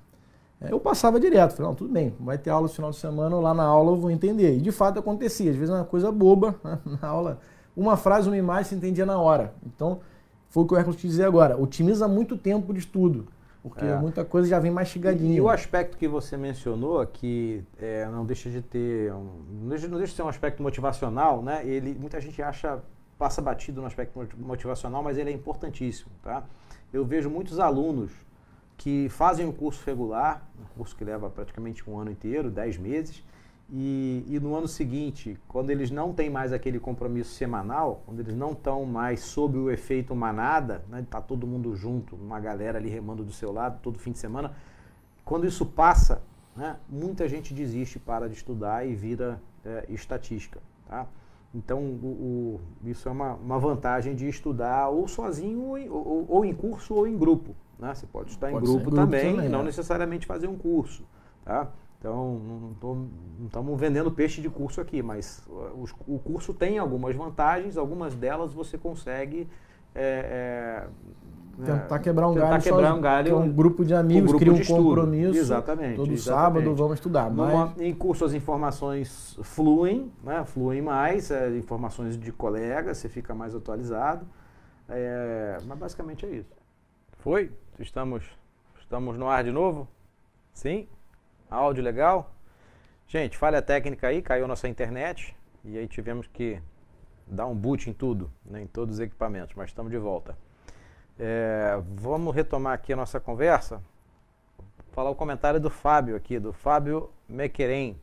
[0.61, 3.37] É, eu passava direto, falei, não, tudo bem, vai ter aula no final de semana,
[3.37, 4.57] lá na aula eu vou entender.
[4.57, 6.79] E de fato acontecia, às vezes é uma coisa boba, né?
[7.01, 7.41] na aula,
[7.77, 9.53] uma frase, uma imagem se entendia na hora.
[9.67, 10.01] Então,
[10.49, 13.27] foi o que o Hércules quis dizer agora, otimiza muito tempo de estudo.
[13.63, 13.97] Porque é.
[13.97, 15.35] muita coisa já vem mastigadinha.
[15.35, 19.13] E, e o aspecto que você mencionou, que é, não deixa de ter.
[19.13, 19.29] Um,
[19.63, 21.67] não, deixa, não deixa de ser um aspecto motivacional, né?
[21.67, 22.79] Ele, muita gente acha
[23.19, 26.11] passa batido no aspecto motivacional, mas ele é importantíssimo.
[26.23, 26.45] Tá?
[26.93, 28.13] Eu vejo muitos alunos
[28.77, 33.23] que fazem o curso regular, um curso que leva praticamente um ano inteiro, dez meses,
[33.69, 38.37] e, e, no ano seguinte, quando eles não têm mais aquele compromisso semanal, quando eles
[38.37, 42.89] não estão mais sob o efeito manada, né, tá todo mundo junto, uma galera ali
[42.89, 44.53] remando do seu lado todo fim de semana,
[45.25, 46.23] quando isso passa,
[46.55, 50.61] né, muita gente desiste, para de estudar e vira é, estatística.
[50.87, 51.07] Tá?
[51.57, 56.45] Então, o, o, isso é uma, uma, vantagem de estudar ou sozinho, ou, ou, ou,
[56.45, 57.57] em curso, ou em grupo.
[57.79, 57.95] Né?
[57.95, 59.65] Você pode estudar pode em grupo, grupo também, também, não é.
[59.65, 61.05] necessariamente fazer um curso.
[61.45, 61.71] Tá?
[61.99, 62.75] Então,
[63.39, 68.15] não estamos vendendo peixe de curso aqui, mas o, o, curso tem algumas vantagens, algumas
[68.15, 69.49] delas você consegue
[69.95, 70.89] é, é,
[71.65, 72.63] Tentar quebrar um tentar galho.
[72.63, 73.33] Quebrar um galho.
[73.33, 75.39] É um grupo de amigos, um cria um compromisso.
[75.39, 75.97] Exatamente.
[75.97, 76.23] Todo exatamente.
[76.23, 77.31] sábado vamos estudar.
[77.31, 77.81] Mas...
[77.81, 80.45] em curso as informações fluem, né?
[80.45, 84.27] fluem mais, é, informações de colegas, você fica mais atualizado.
[84.89, 86.55] É, mas basicamente é isso.
[87.19, 87.51] Foi?
[87.79, 88.25] Estamos,
[88.79, 89.89] estamos no ar de novo?
[90.53, 90.87] Sim?
[91.51, 92.33] Áudio legal?
[93.09, 95.35] Gente, falha técnica aí, caiu nossa internet
[95.65, 96.61] e aí tivemos que
[97.27, 100.37] dar um boot em tudo, né, em todos os equipamentos, mas estamos de volta.
[101.19, 103.81] É, vamos retomar aqui a nossa conversa.
[104.93, 107.99] Falar o comentário do Fábio aqui, do Fábio Mequerem.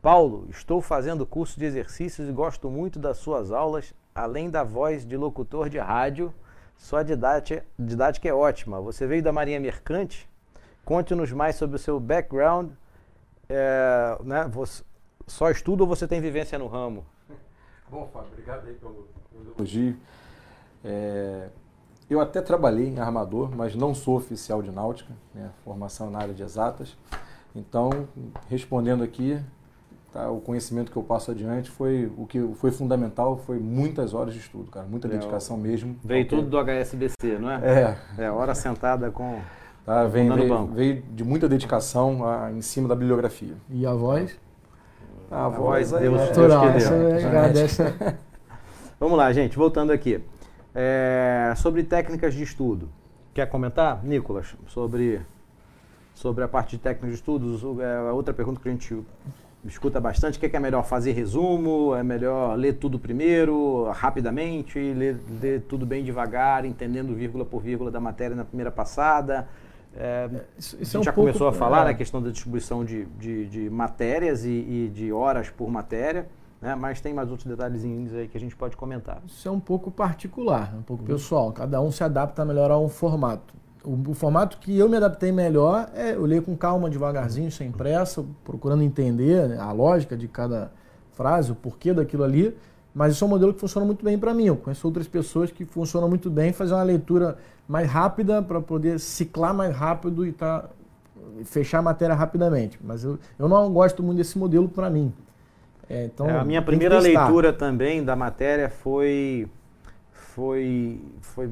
[0.00, 5.06] Paulo, estou fazendo curso de exercícios e gosto muito das suas aulas, além da voz
[5.06, 6.32] de locutor de rádio.
[6.76, 8.80] Sua didática, didática é ótima.
[8.80, 10.28] Você veio da Marinha Mercante?
[10.84, 12.70] Conte-nos mais sobre o seu background.
[13.48, 14.82] É, né, você,
[15.26, 17.04] só estuda ou você tem vivência no ramo?
[17.88, 19.08] Bom, Fábio, obrigado aí pelo,
[19.56, 19.96] elogio.
[20.84, 21.48] É,
[22.14, 25.50] eu até trabalhei em armador, mas não sou oficial de náutica, né?
[25.64, 26.96] formação na área de exatas.
[27.54, 28.08] Então,
[28.48, 29.38] respondendo aqui,
[30.12, 34.34] tá, o conhecimento que eu passo adiante foi o que foi fundamental, foi muitas horas
[34.34, 35.96] de estudo, cara, muita é, dedicação mesmo.
[36.02, 37.96] Veio tudo do HSBC, não é?
[38.18, 38.24] É.
[38.24, 39.40] É, hora sentada com
[39.84, 43.54] tá, vem, veio, veio, de muita dedicação a, em cima da bibliografia.
[43.70, 44.38] E a voz?
[45.30, 48.14] A, a voz, voz é, Deus, Deus que deu.
[48.98, 50.22] Vamos lá, gente, voltando aqui.
[50.74, 52.88] É, sobre técnicas de estudo.
[53.32, 55.20] Quer comentar, Nicolas, sobre,
[56.14, 57.62] sobre a parte de técnicas de estudos?
[57.80, 58.96] É, outra pergunta que a gente
[59.64, 63.90] escuta bastante, o que é, que é melhor fazer resumo, é melhor ler tudo primeiro,
[63.92, 69.48] rapidamente, ler, ler tudo bem devagar, entendendo vírgula por vírgula da matéria na primeira passada.
[69.96, 71.84] É, isso, isso a gente é um já pouco, começou a falar é.
[71.86, 76.26] né, questão da distribuição de, de, de matérias e, e, de horas por matéria.
[76.64, 76.74] Né?
[76.74, 79.22] Mas tem mais outros detalhezinhos aí que a gente pode comentar.
[79.26, 81.08] Isso é um pouco particular, um pouco uhum.
[81.08, 81.52] pessoal.
[81.52, 83.52] Cada um se adapta melhor a um formato.
[83.84, 87.70] O, o, formato que eu me adaptei melhor é eu leio com calma, devagarzinho, sem
[87.70, 90.72] pressa, procurando entender a lógica de cada
[91.12, 92.56] frase, o porquê daquilo ali.
[92.94, 94.46] Mas isso é um modelo que funciona muito bem para mim.
[94.46, 97.36] Eu conheço outras pessoas que funcionam muito bem fazer uma leitura
[97.68, 100.64] mais rápida para poder ciclar mais rápido e tá,
[101.44, 102.80] fechar a matéria rapidamente.
[102.82, 105.12] Mas eu, eu não gosto muito desse modelo para mim.
[105.88, 109.48] É, então, é, a minha primeira leitura também da matéria foi,
[110.12, 111.50] foi, foi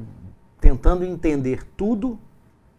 [0.59, 2.17] tentando entender tudo,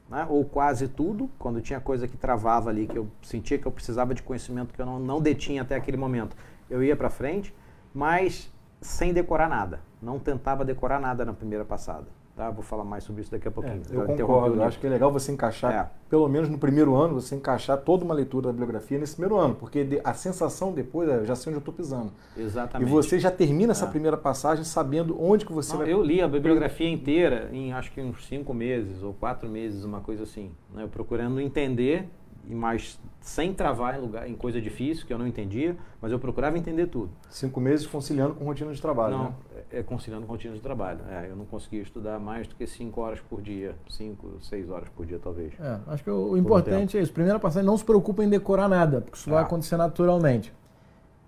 [0.08, 3.72] né, ou quase tudo, quando tinha coisa que travava ali, que eu sentia que eu
[3.72, 6.36] precisava de conhecimento que eu não, não detinha até aquele momento.
[6.68, 7.54] Eu ia para frente,
[7.94, 9.80] mas sem decorar nada.
[10.02, 12.06] Não tentava decorar nada na primeira passada.
[12.36, 12.50] Tá?
[12.50, 13.80] Vou falar mais sobre isso daqui a pouquinho.
[13.90, 14.56] É, eu concordo.
[14.56, 15.90] Eu acho que é legal você encaixar, é.
[16.10, 19.54] pelo menos no primeiro ano, você encaixar toda uma leitura da bibliografia nesse primeiro ano,
[19.54, 22.12] porque a sensação depois é, já sei onde eu estou pisando.
[22.36, 22.88] Exatamente.
[22.88, 23.88] E você já termina essa é.
[23.88, 25.92] primeira passagem sabendo onde que você Não, vai...
[25.92, 30.00] Eu li a bibliografia inteira em acho que uns cinco meses ou quatro meses, uma
[30.00, 30.50] coisa assim.
[30.74, 30.88] Né?
[30.90, 32.08] Procurando entender
[32.48, 36.58] mas sem travar em, lugar, em coisa difícil, que eu não entendia, mas eu procurava
[36.58, 37.10] entender tudo.
[37.30, 39.34] Cinco meses conciliando com rotina de trabalho, não, né?
[39.72, 41.00] É, é conciliando com rotina de trabalho.
[41.08, 44.88] É, eu não conseguia estudar mais do que cinco horas por dia, cinco, seis horas
[44.90, 45.54] por dia, talvez.
[45.58, 47.12] É, acho que o, o importante um é isso.
[47.12, 49.46] Primeira passagem, não se preocupa em decorar nada, porque isso vai ah.
[49.46, 50.52] acontecer naturalmente,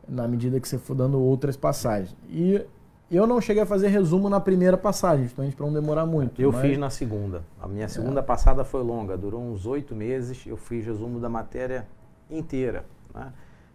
[0.06, 2.14] na medida que você for dando outras passagens.
[2.28, 2.62] E
[3.10, 6.04] eu não cheguei a fazer resumo na primeira passagem, então a gente para não demorar
[6.06, 6.42] muito.
[6.42, 6.60] Eu mas...
[6.60, 7.44] fiz na segunda.
[7.60, 8.22] A minha segunda é.
[8.22, 10.44] passada foi longa, durou uns oito meses.
[10.46, 11.86] Eu fiz resumo da matéria
[12.28, 12.84] inteira.
[13.14, 13.32] Né?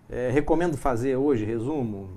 [0.09, 2.09] É, recomendo fazer hoje resumo?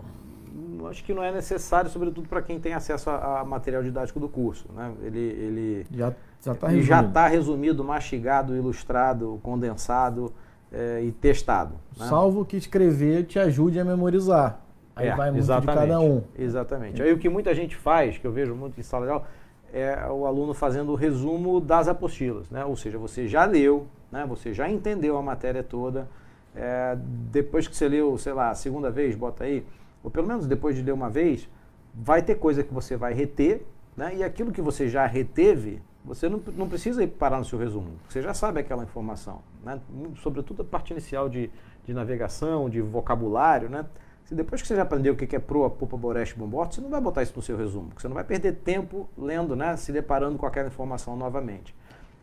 [0.91, 4.29] Acho que não é necessário, sobretudo para quem tem acesso a, a, material didático do
[4.29, 4.67] curso.
[4.73, 4.93] Né?
[5.03, 7.13] Ele, ele já está resumido.
[7.13, 10.33] Tá resumido, mastigado, ilustrado, condensado
[10.73, 11.75] é, e testado.
[11.97, 12.07] Né?
[12.09, 14.64] Salvo que escrever te ajude a memorizar.
[14.97, 16.23] Aí é, vai muito exatamente, de cada um.
[16.39, 17.03] Exatamente.
[17.03, 19.27] Aí o que muita gente faz, que eu vejo muito em sala de aula,
[19.73, 22.65] é o aluno fazendo o resumo das apostilas, né?
[22.65, 24.25] Ou seja, você já leu, né?
[24.29, 26.09] Você já entendeu a matéria toda.
[26.55, 26.97] É,
[27.33, 29.67] depois que você leu, sei lá, a segunda vez, bota aí,
[30.03, 31.49] ou pelo menos depois de ler uma vez,
[31.93, 33.67] vai ter coisa que você vai reter,
[33.97, 34.15] né?
[34.15, 37.89] E aquilo que você já reteve, você não, não precisa ir parar no seu resumo.
[38.09, 39.81] Você já sabe aquela informação, né?
[40.23, 41.51] Sobretudo a parte inicial de,
[41.85, 43.85] de navegação, de vocabulário, né?
[44.25, 46.89] Se depois que você já aprendeu o que é proa, pupa, boreste, bomborte, você não
[46.89, 49.93] vai botar isso no seu resumo, porque você não vai perder tempo lendo, né, se
[49.93, 51.75] deparando com aquela informação novamente.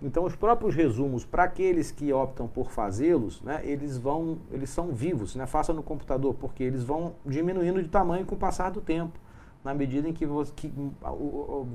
[0.02, 4.92] Então, os próprios resumos, para aqueles que optam por fazê-los, né, eles vão, eles são
[4.92, 8.82] vivos, né, faça no computador, porque eles vão diminuindo de tamanho com o passar do
[8.82, 9.20] tempo,
[9.64, 10.74] na medida em que, você, que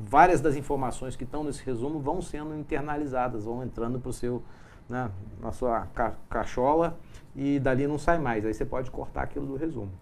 [0.09, 4.43] várias das informações que estão nesse resumo vão sendo internalizadas, vão entrando para o seu,
[4.89, 5.09] né,
[5.41, 6.99] na sua ca cachola
[7.37, 8.45] e dali não sai mais.
[8.45, 9.93] Aí você pode cortar aquilo do resumo.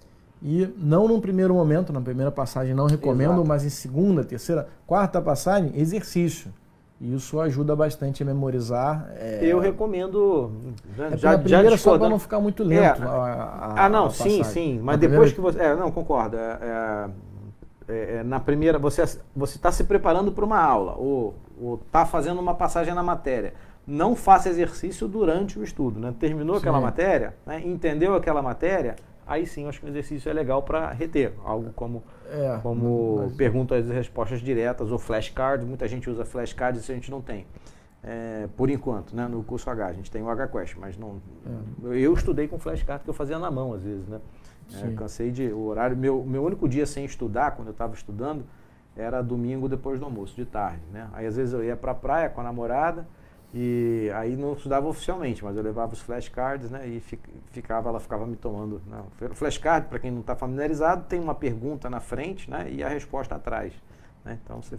[0.43, 3.49] E não num primeiro momento, na primeira passagem não recomendo, Exato.
[3.49, 6.53] mas em segunda, terceira, quarta passagem, exercício.
[7.01, 9.11] E isso ajuda bastante a memorizar.
[9.17, 9.41] É...
[9.43, 10.53] Eu recomendo.
[10.97, 13.03] Já, é já, primeira já só para não ficar muito lento.
[13.03, 14.81] É, a, a, ah, não, sim, sim.
[14.83, 15.57] Mas na depois primeira...
[15.57, 15.73] que você.
[15.73, 16.37] É, não, concordo.
[16.37, 17.11] É,
[17.89, 21.35] é, é na primeira, você está se preparando para uma aula, ou
[21.85, 23.55] está fazendo uma passagem na matéria.
[23.87, 26.01] Não faça exercício durante o estudo.
[26.01, 26.15] Né?
[26.19, 26.63] Terminou sim.
[26.63, 27.61] aquela matéria, né?
[27.65, 28.97] entendeu aquela matéria,
[29.27, 31.33] aí sim acho que o exercício é legal para reter.
[31.45, 33.37] Algo como, é, como mas...
[33.37, 35.67] perguntas e respostas diretas ou flashcards.
[35.67, 37.47] Muita gente usa flashcards e a gente não tem.
[38.03, 39.87] É, por enquanto, né, no curso H.
[39.87, 41.23] A gente tem o HQuest, mas não.
[41.47, 41.97] É.
[41.97, 44.21] Eu estudei com flashcard que eu fazia na mão às vezes, né?
[44.83, 45.49] É, cansei de.
[45.49, 45.97] O horário.
[45.97, 48.45] Meu, meu único dia sem estudar, quando eu estava estudando,
[48.97, 50.83] era domingo depois do almoço, de tarde.
[50.93, 51.09] Né?
[51.13, 53.07] Aí às vezes eu ia para a praia com a namorada
[53.57, 56.89] e aí não estudava oficialmente, mas eu levava os flashcards, né?
[56.89, 57.01] E
[57.53, 58.83] ficava, ela ficava me tomando.
[58.85, 59.01] Né,
[59.33, 62.69] flashcard, para quem não está familiarizado, tem uma pergunta na frente, né?
[62.69, 63.73] E a resposta atrás.
[64.25, 64.41] Né?
[64.43, 64.77] Então você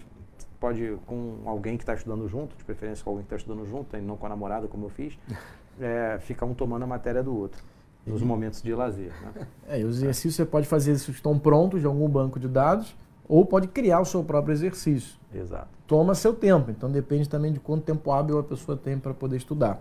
[0.59, 3.95] pode, com alguém que está estudando junto, de preferência com alguém que está estudando junto,
[3.95, 5.17] e não com a namorada, como eu fiz,
[5.79, 7.63] é, ficar um tomando a matéria do outro.
[8.05, 9.13] Nos momentos de lazer.
[9.21, 9.47] Né?
[9.69, 12.93] É, e os exercícios você pode fazer se estão prontos de algum banco de dados,
[13.27, 15.17] ou pode criar o seu próprio exercício.
[15.33, 15.67] Exato.
[15.87, 19.37] Toma seu tempo, então depende também de quanto tempo hábil a pessoa tem para poder
[19.37, 19.79] estudar.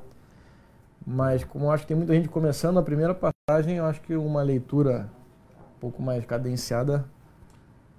[1.06, 4.14] Mas como eu acho que tem muita gente começando a primeira passagem, eu acho que
[4.16, 5.10] uma leitura
[5.76, 7.04] um pouco mais cadenciada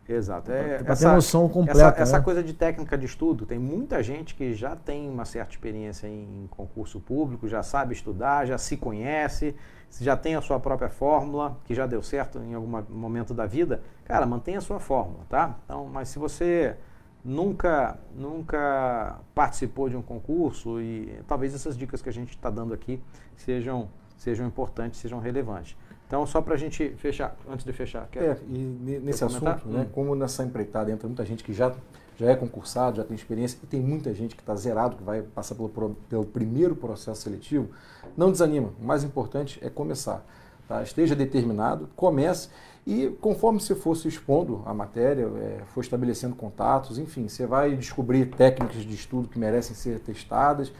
[0.07, 0.51] Exato.
[0.51, 1.79] É, para ter noção completa.
[1.79, 2.01] Essa, né?
[2.01, 6.07] essa, coisa de técnica de estudo, tem muita gente que já tem uma certa experiência
[6.07, 9.55] em concurso público, já sabe estudar, já se conhece,
[10.01, 13.81] já tem a sua própria fórmula, que já deu certo em algum momento da vida.
[14.03, 15.57] Cara, mantenha a sua fórmula, tá?
[15.65, 16.75] Então, mas se você
[17.23, 22.73] nunca, nunca participou de um concurso e talvez essas dicas que a gente está dando
[22.73, 23.01] aqui
[23.35, 25.75] sejam, sejam importantes, sejam relevantes.
[26.07, 28.07] Então, só para a gente fechar, antes de fechar.
[28.11, 29.89] Quer, é, e nesse assunto, né, hum.
[29.91, 31.73] como nessa empreitada entra muita gente que já,
[32.17, 35.21] já é concursado, já tem experiência, e tem muita gente que está zerado, que vai
[35.21, 35.69] passar pelo,
[36.09, 37.69] pelo primeiro processo seletivo,
[38.15, 38.71] não desanima.
[38.81, 40.25] O mais importante é começar.
[40.67, 40.81] Tá?
[40.81, 42.49] Esteja determinado, comece
[42.87, 47.75] e conforme você for se expondo à matéria, é, for estabelecendo contatos, enfim, você vai
[47.75, 50.71] descobrir técnicas de estudo que merecem ser testadas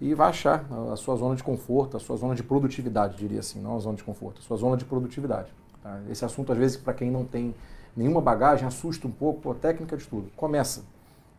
[0.00, 3.60] e vai achar a sua zona de conforto, a sua zona de produtividade, diria assim,
[3.60, 5.52] não a zona de conforto, a sua zona de produtividade.
[5.80, 6.00] Tá?
[6.10, 7.54] Esse assunto, às vezes, para quem não tem
[7.96, 10.30] nenhuma bagagem, assusta um pouco, pô, técnica de estudo.
[10.36, 10.84] Começa.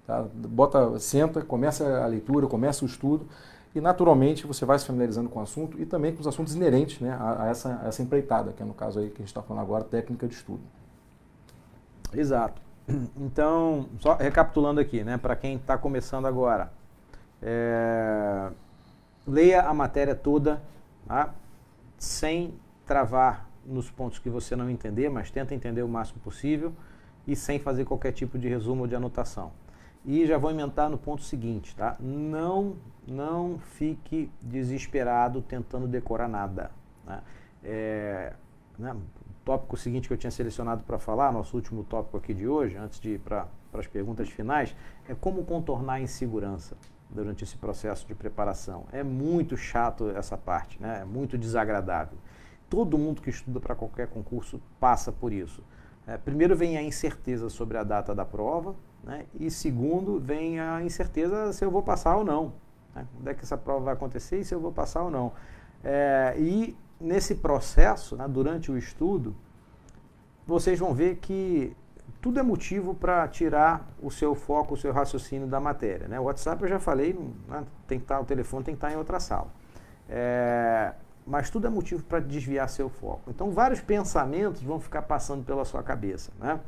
[0.05, 0.25] Tá?
[0.33, 3.27] Bota, senta, começa a leitura, começa o estudo
[3.75, 6.99] e naturalmente você vai se familiarizando com o assunto e também com os assuntos inerentes
[6.99, 9.27] né, a, a essa, a essa empreitada, que é no caso aí que a gente
[9.27, 10.61] está falando agora, técnica de estudo.
[12.13, 12.61] Exato.
[13.17, 16.71] Então, só recapitulando aqui, né, para quem está começando agora,
[17.41, 18.49] é,
[19.25, 20.61] leia a matéria toda,
[21.07, 21.33] tá?
[21.97, 22.53] sem
[22.85, 26.73] travar nos pontos que você não entender, mas tenta entender o máximo possível
[27.25, 29.51] e sem fazer qualquer tipo de resumo ou de anotação.
[30.05, 31.95] E já vou emendar no ponto seguinte, tá?
[31.99, 32.75] Não,
[33.07, 36.71] não fique desesperado tentando decorar nada.
[37.05, 37.21] Né?
[37.63, 38.33] É,
[38.77, 38.93] né?
[38.93, 42.75] O tópico seguinte que eu tinha selecionado para falar, nosso último tópico aqui de hoje,
[42.75, 44.75] antes de ir para as perguntas finais,
[45.07, 46.75] é como contornar a insegurança
[47.09, 48.85] durante esse processo de preparação.
[48.91, 50.99] É muito chato essa parte, né?
[51.01, 52.17] é muito desagradável.
[52.73, 55.63] Todo mundo que estuda para qualquer concurso passa por isso.
[56.07, 59.27] É, primeiro vem a incerteza sobre a data da prova, né?
[59.39, 62.53] e segundo vem a incerteza se eu vou passar ou não.
[62.95, 63.05] Né?
[63.13, 65.33] Quando é que essa prova vai acontecer e se eu vou passar ou não.
[65.83, 69.35] É, e nesse processo, né, durante o estudo,
[70.43, 71.77] vocês vão ver que
[72.19, 76.07] tudo é motivo para tirar o seu foco, o seu raciocínio da matéria.
[76.07, 76.19] Né?
[76.19, 77.13] O WhatsApp eu já falei,
[77.47, 79.49] né, tem que estar, tá, o telefone tem que estar tá em outra sala.
[80.09, 80.95] É,
[81.25, 83.29] mas tudo é motivo para desviar seu foco.
[83.29, 86.31] Então, vários pensamentos vão ficar passando pela sua cabeça.
[86.39, 86.59] Né?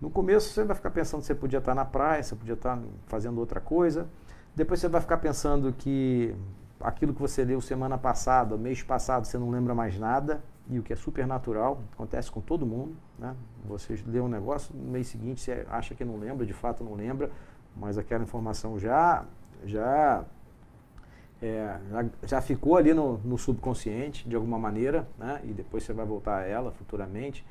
[0.00, 2.78] No começo, você vai ficar pensando que você podia estar na praia, você podia estar
[3.06, 4.06] fazendo outra coisa.
[4.54, 6.34] Depois, você vai ficar pensando que
[6.80, 10.82] aquilo que você leu semana passada, mês passado, você não lembra mais nada e o
[10.82, 13.34] que é super natural, acontece com todo mundo, né?
[13.66, 16.94] Você lê um negócio, no mês seguinte você acha que não lembra, de fato não
[16.94, 17.30] lembra,
[17.76, 19.24] mas aquela informação já
[19.64, 20.24] já
[21.42, 25.40] é, já, já, ficou ali no, no, subconsciente de alguma maneira, né?
[25.44, 27.44] E depois você vai voltar a ela futuramente.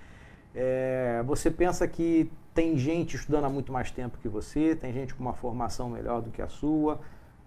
[0.53, 5.13] É, você pensa que tem gente estudando há muito mais tempo que você, tem gente
[5.13, 6.99] com uma formação melhor do que a sua,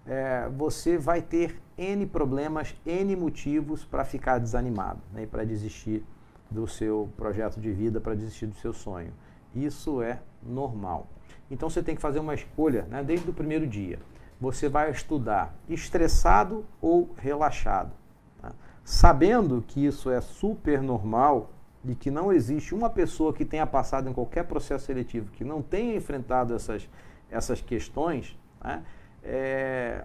[0.06, 6.04] é, você vai ter N problemas, N motivos para ficar desanimado né, para desistir
[6.50, 9.12] do seu projeto de vida, para desistir do seu sonho.
[9.54, 11.06] Isso é normal.
[11.50, 13.98] Então você tem que fazer uma escolha né, desde o primeiro dia.
[14.40, 17.92] Você vai estudar estressado ou relaxado.
[18.40, 18.52] Tá?
[18.84, 21.50] Sabendo que isso é super normal
[21.84, 25.62] e que não existe uma pessoa que tenha passado em qualquer processo seletivo que não
[25.62, 26.88] tenha enfrentado essas,
[27.30, 28.82] essas questões, né,
[29.22, 30.04] é,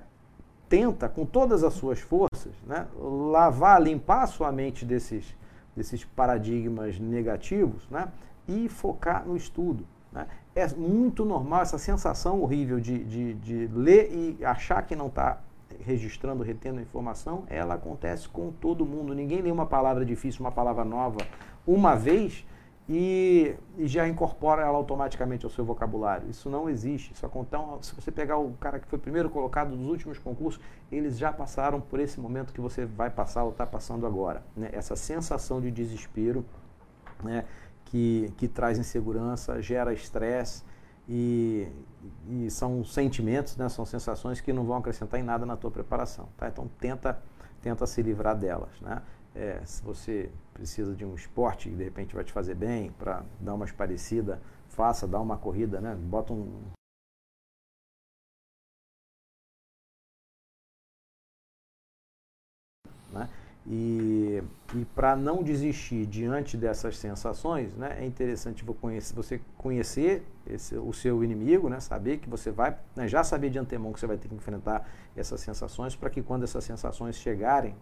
[0.70, 5.36] tenta, com todas as suas forças, né, lavar, limpar a sua mente desses,
[5.76, 8.12] desses paradigmas negativos né,
[8.48, 9.86] e focar no estudo.
[10.56, 15.40] É muito normal essa sensação horrível de, de, de ler e achar que não está
[15.84, 19.16] registrando, retendo informação, ela acontece com todo mundo.
[19.16, 21.18] Ninguém lê uma palavra difícil, uma palavra nova
[21.66, 22.46] uma vez
[22.88, 26.30] e, e, já incorpora ela automaticamente ao seu vocabulário.
[26.30, 27.14] Isso não existe.
[27.14, 31.18] Isso acontece, se você pegar o cara que foi primeiro colocado dos últimos concursos, eles
[31.18, 34.44] já passaram por esse momento que você vai passar ou está passando agora.
[34.56, 34.70] Né?
[34.72, 36.46] Essa sensação de desespero
[37.24, 37.46] né?
[37.94, 40.64] Que, que traz insegurança, gera estresse
[41.08, 41.68] e,
[42.28, 43.70] e, são sentimentos, né?
[43.70, 46.28] são sensações que não vão acrescentar em nada na tua preparação.
[46.36, 46.48] Tá?
[46.48, 47.22] Então tenta,
[47.62, 48.82] tenta se livrar delas.
[48.82, 49.00] Né?
[49.36, 53.24] É, se você precisa de um esporte que de repente vai te fazer bem, para
[53.40, 55.96] dar uma esparecida, faça, dá uma corrida, né?
[55.96, 56.52] Bota um,
[63.12, 63.30] Né?
[63.66, 64.44] E,
[64.76, 68.64] e para não desistir diante dessas sensações, né, é interessante
[69.16, 73.58] você conhecer esse, o seu inimigo, né, saber que você vai, né, já saber de
[73.58, 74.86] antemão que você vai ter que enfrentar
[75.16, 77.74] essas sensações, para que quando essas sensações chegarem,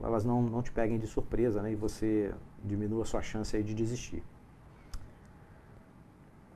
[0.00, 2.32] elas não, não te peguem de surpresa né, e você
[2.64, 4.24] diminua a sua chance de desistir.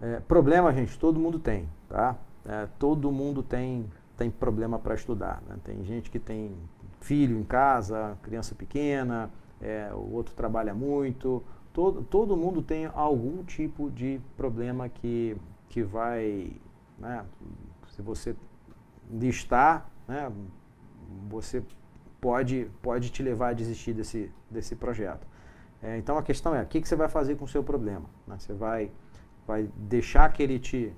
[0.01, 2.17] É, problema, gente, todo mundo tem, tá?
[2.45, 5.41] É, todo mundo tem, tem problema para estudar.
[5.47, 5.57] Né?
[5.63, 6.53] Tem gente que tem
[7.03, 9.31] filho em casa, criança pequena,
[9.61, 11.43] é, o outro trabalha muito.
[11.73, 15.37] Todo, todo mundo tem algum tipo de problema que,
[15.69, 16.53] que vai,
[16.99, 17.25] né,
[17.89, 18.37] se você
[19.11, 20.31] listar, né,
[21.29, 21.63] você
[22.21, 25.27] pode, pode te levar a desistir desse, desse projeto.
[25.83, 28.05] É, então a questão é, o que, que você vai fazer com o seu problema?
[28.27, 28.37] Né?
[28.39, 28.91] Você vai,
[29.47, 30.93] vai deixar que ele te,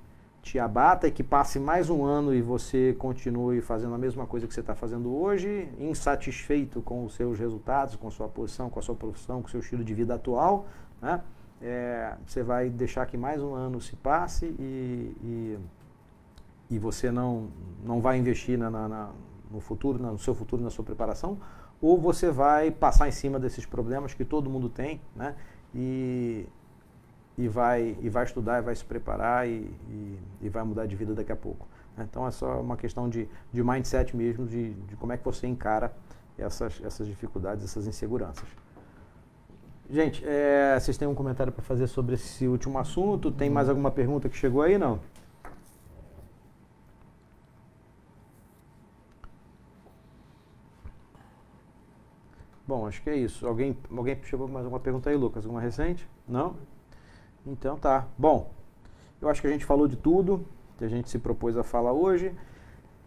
[0.45, 4.47] te abata e que passe mais um ano e você continue fazendo a mesma coisa
[4.47, 8.79] que você está fazendo hoje, insatisfeito com os seus resultados, com a sua posição, com
[8.79, 10.67] a sua profissão, com o seu estilo de vida atual,
[11.01, 11.23] né?
[11.63, 15.59] É, você vai deixar que mais um ano se passe e, e,
[16.73, 17.49] e você não,
[17.83, 19.11] não vai investir na, na,
[19.51, 21.39] no futuro, no seu futuro, na sua preparação,
[21.81, 25.37] ou você vai passar em cima desses problemas que todo mundo tem, né?
[25.75, 26.47] E,
[27.37, 30.95] e, vai, e vai estudar, e vai se preparar e, e, e vai mudar de
[30.95, 31.67] vida daqui a pouco.
[31.97, 32.07] Né?
[32.09, 35.47] Então é só uma questão de, de mindset mesmo, de, de como é que você
[35.47, 35.93] encara
[36.39, 38.49] essas, essas dificuldades, essas inseguranças.
[39.89, 43.31] Gente, é, vocês têm um comentário para fazer sobre esse último assunto?
[43.31, 44.99] Tem mais alguma pergunta que chegou aí, não?
[52.67, 53.47] Bom, acho que é isso.
[53.47, 55.45] Alguém, alguém chegou mais alguma pergunta aí, Lucas?
[55.45, 56.09] Alguma recente?
[56.27, 56.57] Não?
[57.47, 58.07] Então tá.
[58.17, 58.51] Bom,
[59.21, 60.47] eu acho que a gente falou de tudo
[60.79, 62.35] que a gente se propôs a falar hoje.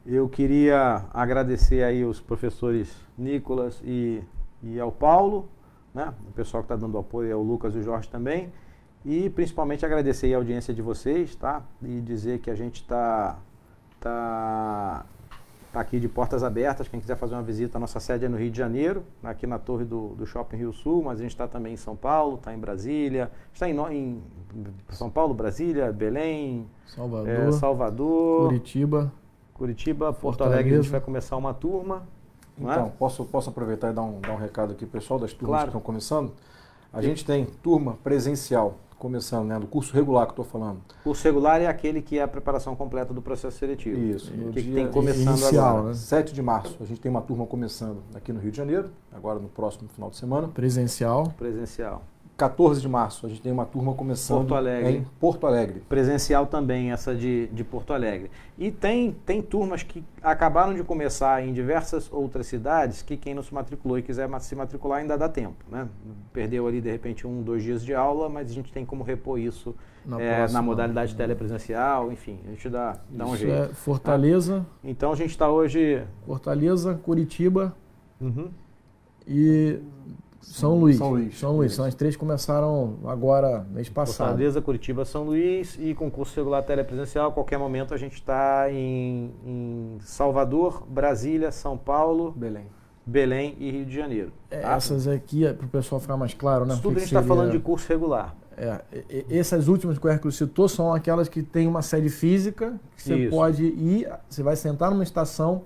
[0.05, 4.23] Eu queria agradecer aí os professores Nicolas e,
[4.63, 5.49] e ao Paulo,
[5.93, 6.13] né?
[6.29, 8.51] o pessoal que está dando apoio, é o Lucas e o Jorge também.
[9.03, 11.63] E principalmente agradecer a audiência de vocês, tá?
[11.81, 13.37] E dizer que a gente está
[13.99, 15.05] tá,
[15.71, 16.87] tá aqui de portas abertas.
[16.87, 19.59] Quem quiser fazer uma visita, a nossa sede é no Rio de Janeiro, aqui na
[19.59, 22.53] torre do, do Shopping Rio Sul, mas a gente está também em São Paulo, está
[22.53, 24.21] em Brasília, está em, em
[24.89, 29.11] São Paulo, Brasília, Belém, Salvador, é, Salvador Curitiba.
[29.53, 32.03] Curitiba, Porto Alegre, a gente vai começar uma turma.
[32.59, 32.61] é?
[32.63, 35.63] Então, posso, posso aproveitar e dar um, dar um recado aqui, pessoal, das turmas Claro.
[35.65, 36.31] que estão começando?
[36.93, 39.59] A gente tem turma presencial começando, né?
[39.59, 40.79] Do curso regular que eu estou falando.
[41.03, 43.97] Curso regular é aquele que é a preparação completa do processo seletivo.
[43.99, 44.33] Isso.
[44.33, 45.87] O No que, que dia tem começando inicial, agora?
[45.89, 45.93] né?
[45.93, 49.39] 7 de março, a gente tem uma turma começando aqui no Rio de Janeiro, agora
[49.39, 50.47] no próximo final de semana.
[50.49, 51.33] Presencial.
[51.37, 52.01] Presencial.
[52.37, 54.91] 14 de março, a gente tem uma turma começando Porto Alegre.
[54.97, 55.79] em Porto Alegre.
[55.89, 58.29] Presencial também, essa de, de Porto Alegre.
[58.59, 63.41] E tem, tem turmas que acabaram de começar em diversas outras cidades que quem não
[63.41, 65.65] se matriculou e quiser se matricular ainda dá tempo.
[65.69, 65.87] Né?
[66.31, 69.39] Perdeu ali, de repente, um, dois dias de aula, mas a gente tem como repor
[69.39, 69.75] isso
[70.05, 70.61] Na é, na próxima.
[70.61, 73.71] modalidade telepresencial, enfim, a gente dá, dá um Isso jeito.
[73.71, 76.03] é Fortaleza, Então a gente está hoje.
[76.25, 77.75] Fortaleza, Curitiba
[78.21, 78.49] Uhum.
[79.27, 79.79] e
[80.41, 80.97] São Luís.
[80.97, 81.37] São Luís.
[81.39, 81.73] São Luís.
[81.73, 84.29] São as três que começaram agora, mês passado.
[84.29, 87.29] Fortaleza, Curitiba, São Luís e concurso regular telepresencial.
[87.29, 92.65] A qualquer momento a gente está em, em Salvador, Brasília, São Paulo, Belém.
[93.05, 94.31] Belém e Rio de Janeiro.
[94.51, 94.73] É, tá?
[94.75, 96.73] Essas aqui, para o pessoal ficar mais claro, né?
[96.73, 98.35] Isso tudo que a gente está seria- falando de curso regular.
[98.59, 98.81] É,
[99.29, 103.15] essas últimas que o Hércules citou são aquelas que têm uma sede física, que você
[103.15, 103.29] Isso.
[103.29, 105.61] pode ir, você vai sentar numa estação,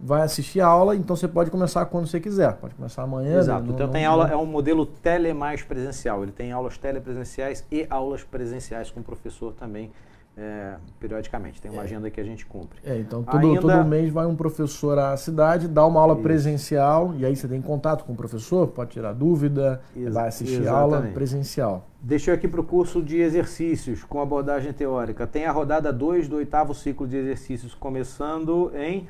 [0.00, 2.54] vai assistir a aula, então você pode começar quando você quiser.
[2.54, 3.38] Pode começar amanhã.
[3.38, 3.64] Exato.
[3.64, 6.22] não- então não- tem não- aula, é um modelo tele mais presencial.
[6.22, 9.90] Ele tem aulas telepresenciais e aulas presenciais com o professor também,
[10.36, 11.60] é, periodicamente.
[11.60, 12.78] Tem uma agenda que a gente cumpre.
[12.84, 16.22] É, então todo, Ainda- todo mês vai um professor à cidade, dá uma aula Isso.
[16.22, 20.68] presencial, e aí você tem contato com o professor, pode tirar dúvida, Ex- vai assistir
[20.68, 21.14] a aula exatamente.
[21.14, 21.86] presencial.
[22.00, 25.26] Deixei aqui para o curso de exercícios com abordagem teórica.
[25.26, 29.08] Tem a rodada 2 do oitavo ciclo de exercícios começando em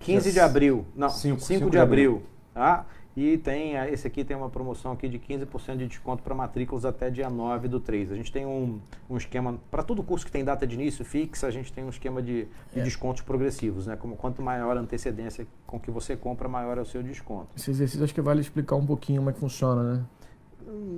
[0.00, 0.84] 15 de abril.
[0.94, 2.22] Não, cinco- 5, cinco de de abril.
[2.54, 2.86] Tá?
[3.16, 6.84] E tem, a- esse aqui tem uma promoção aqui de 15% de desconto para matrículas
[6.84, 8.12] até dia 9 do 3.
[8.12, 8.78] A gente tem um,
[9.08, 11.88] um esquema, para todo curso que tem data de início fixa, a gente tem um
[11.88, 12.44] esquema de,
[12.74, 12.82] de É.
[12.82, 13.86] descontos progressivos.
[13.86, 13.96] Né?
[13.96, 17.48] Como, quanto maior a antecedência com que você compra, maior é o seu desconto.
[17.56, 20.02] Esse exercício acho que vale explicar um pouquinho como é que funciona, né?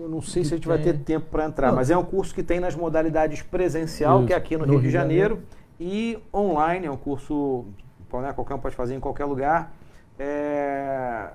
[0.01, 1.77] Eu não sei se a gente Que vai ter tem- tempo para entrar, Não.
[1.77, 4.27] mas é um curso que tem nas modalidades presencial, Isso.
[4.27, 5.41] que é aqui no, Rio, de Janeiro,
[5.79, 7.67] e online, é um curso
[8.23, 9.73] né, qualquer um pode fazer em qualquer lugar.
[10.19, 11.31] É,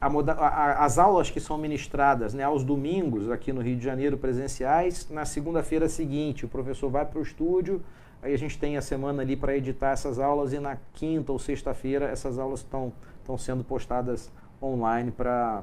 [0.00, 4.18] a a- as aulas que são ministradas né, aos domingos aqui no Rio de Janeiro
[4.18, 7.80] presenciais, na segunda-feira seguinte o professor vai para o estúdio,
[8.22, 11.38] aí a gente tem a semana ali para editar essas aulas e na quinta ou
[11.38, 12.92] sexta-feira essas aulas estão
[13.38, 14.30] sendo postadas
[14.60, 15.62] online para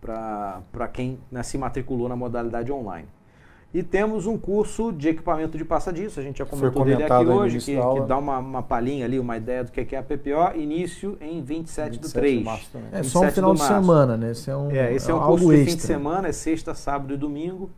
[0.00, 3.08] para quem né, se matriculou na modalidade online.
[3.74, 7.58] E temos um curso de equipamento de passadiço, a gente já comentou dele aqui hoje,
[7.58, 11.18] que, que dá uma, uma palhinha ali, uma ideia do que é a PPO, início
[11.20, 12.38] em 27, do 27 3.
[12.38, 12.88] de março também.
[12.92, 14.30] É só um 27 final do de semana, né?
[14.30, 15.86] Esse é um, É, esse é um curso de fim de extra.
[15.88, 17.68] semana, é sexta, sábado e domingo,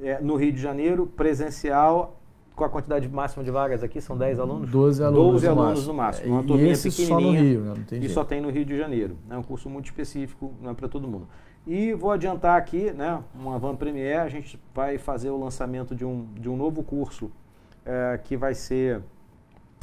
[0.00, 2.21] é, no Rio de Janeiro, presencial,
[2.54, 4.70] com a quantidade máxima de vagas aqui, são 10 alunos?
[4.70, 5.92] 12 alunos, 12 no alunos máximo.
[5.92, 7.30] no máximo, É, uma e turminha esse só no.
[7.32, 7.74] Rio, né?
[7.76, 8.14] Não tem E jeito.
[8.14, 9.16] só tem no Rio de Janeiro.
[9.30, 11.26] É um curso muito específico, não é para todo mundo.
[11.66, 16.04] E vou adiantar aqui, né, uma Van Premier, a gente vai fazer o lançamento de
[16.04, 17.30] um, de um novo curso
[17.86, 19.00] é, que vai ser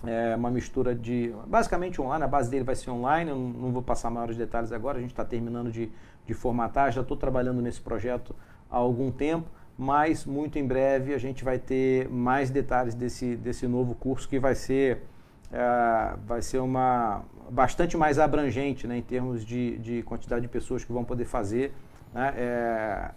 [0.06, 3.72] é, uma mistura de, basicamente online, a base dele vai ser online, eu não, não
[3.72, 5.90] vou passar maiores detalhes agora, a gente está terminando de,
[6.26, 8.36] de formatar, já estou trabalhando nesse projeto
[8.70, 9.48] há algum tempo,
[9.80, 14.38] mas muito em breve a gente vai ter mais detalhes desse, desse novo curso que
[14.38, 15.02] vai ser
[15.54, 20.84] é, vai ser uma bastante mais abrangente né, em termos de, de quantidade de pessoas
[20.84, 21.72] que vão poder fazer.
[22.14, 23.12] né, é,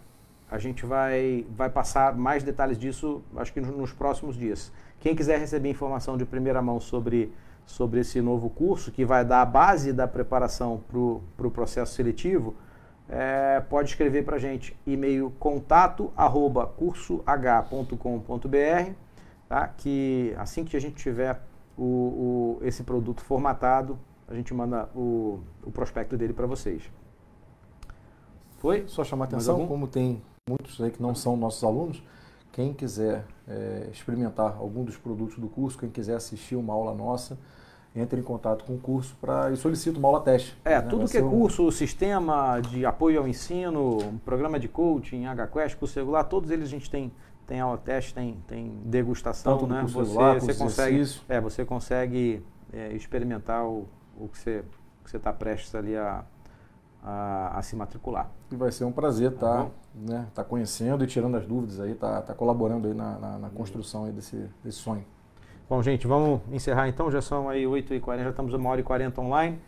[0.49, 4.71] a gente vai, vai passar mais detalhes disso, acho que nos, nos próximos dias.
[5.01, 7.33] Quem quiser receber informação de primeira mão sobre,
[7.65, 11.93] sobre esse novo curso, que vai dar a base da preparação para o pro processo
[11.93, 12.55] seletivo,
[13.09, 18.91] é, pode escrever para a gente e-mail contato arroba cursoh.com.br,
[19.47, 19.67] tá?
[19.67, 21.41] que assim que a gente tiver
[21.77, 26.83] o, o- esse produto formatado, a gente manda o, o prospecto dele para vocês.
[28.57, 28.85] Foi?
[28.87, 32.01] Só chamar atenção, como tem muitos aí que não são nossos alunos,
[32.51, 37.37] quem quiser é, experimentar algum dos produtos do curso, quem quiser assistir uma aula nossa,
[37.95, 40.57] entre em contato com o curso pra, e solicita uma aula teste.
[40.65, 40.81] É, né?
[40.81, 45.77] tudo Vai que é um- curso, sistema de apoio ao ensino, programa de coaching, HQuest,
[45.77, 47.11] curso regular, todos eles a gente tem,
[47.45, 49.81] tem aula teste, tem, tem degustação, Tanto né?
[49.81, 51.23] curso Você, regular, você consegue, exercício.
[51.29, 53.87] é, você consegue é, experimentar o,
[54.19, 54.63] o que você
[55.03, 56.23] que você está prestes ali a,
[57.03, 58.29] a, a se matricular.
[58.51, 59.71] E vai ser um prazer Tá estar bom.
[59.93, 63.49] né, tá conhecendo e tirando as dúvidas aí, tá, tá colaborando aí na, na- na
[63.49, 65.03] construção aí desse, desse sonho.
[65.69, 67.09] Bom, gente, vamos encerrar então.
[67.09, 69.59] Já são aí 8h40, já estamos uma hora e 40 online.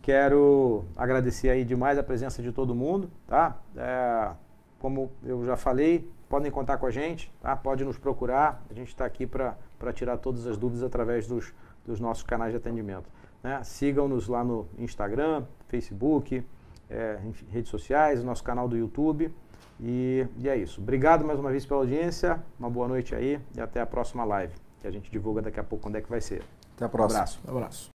[0.00, 3.58] Quero agradecer aí demais a presença de todo mundo, tá?
[3.76, 4.30] É,
[4.78, 7.54] como eu já falei, podem contar com a gente, tá?
[7.54, 8.64] Pode nos procurar.
[8.70, 9.54] A gente está aqui para
[9.92, 11.52] tirar todas as dúvidas através dos,
[11.86, 13.08] dos nossos canais de atendimento.
[13.42, 13.62] Né?
[13.62, 16.42] Sigam-nos lá no Instagram, Facebook,
[16.88, 17.18] é,
[17.50, 19.32] redes sociais, nosso canal do YouTube.
[19.78, 20.80] E, e é isso.
[20.80, 22.42] Obrigado mais uma vez pela audiência.
[22.58, 25.64] Uma boa noite aí e até a próxima live, que a gente divulga daqui a
[25.64, 26.42] pouco quando é que vai ser.
[26.76, 27.20] Até a Um próxima.
[27.20, 27.40] abraço.
[27.46, 27.90] Um abraço.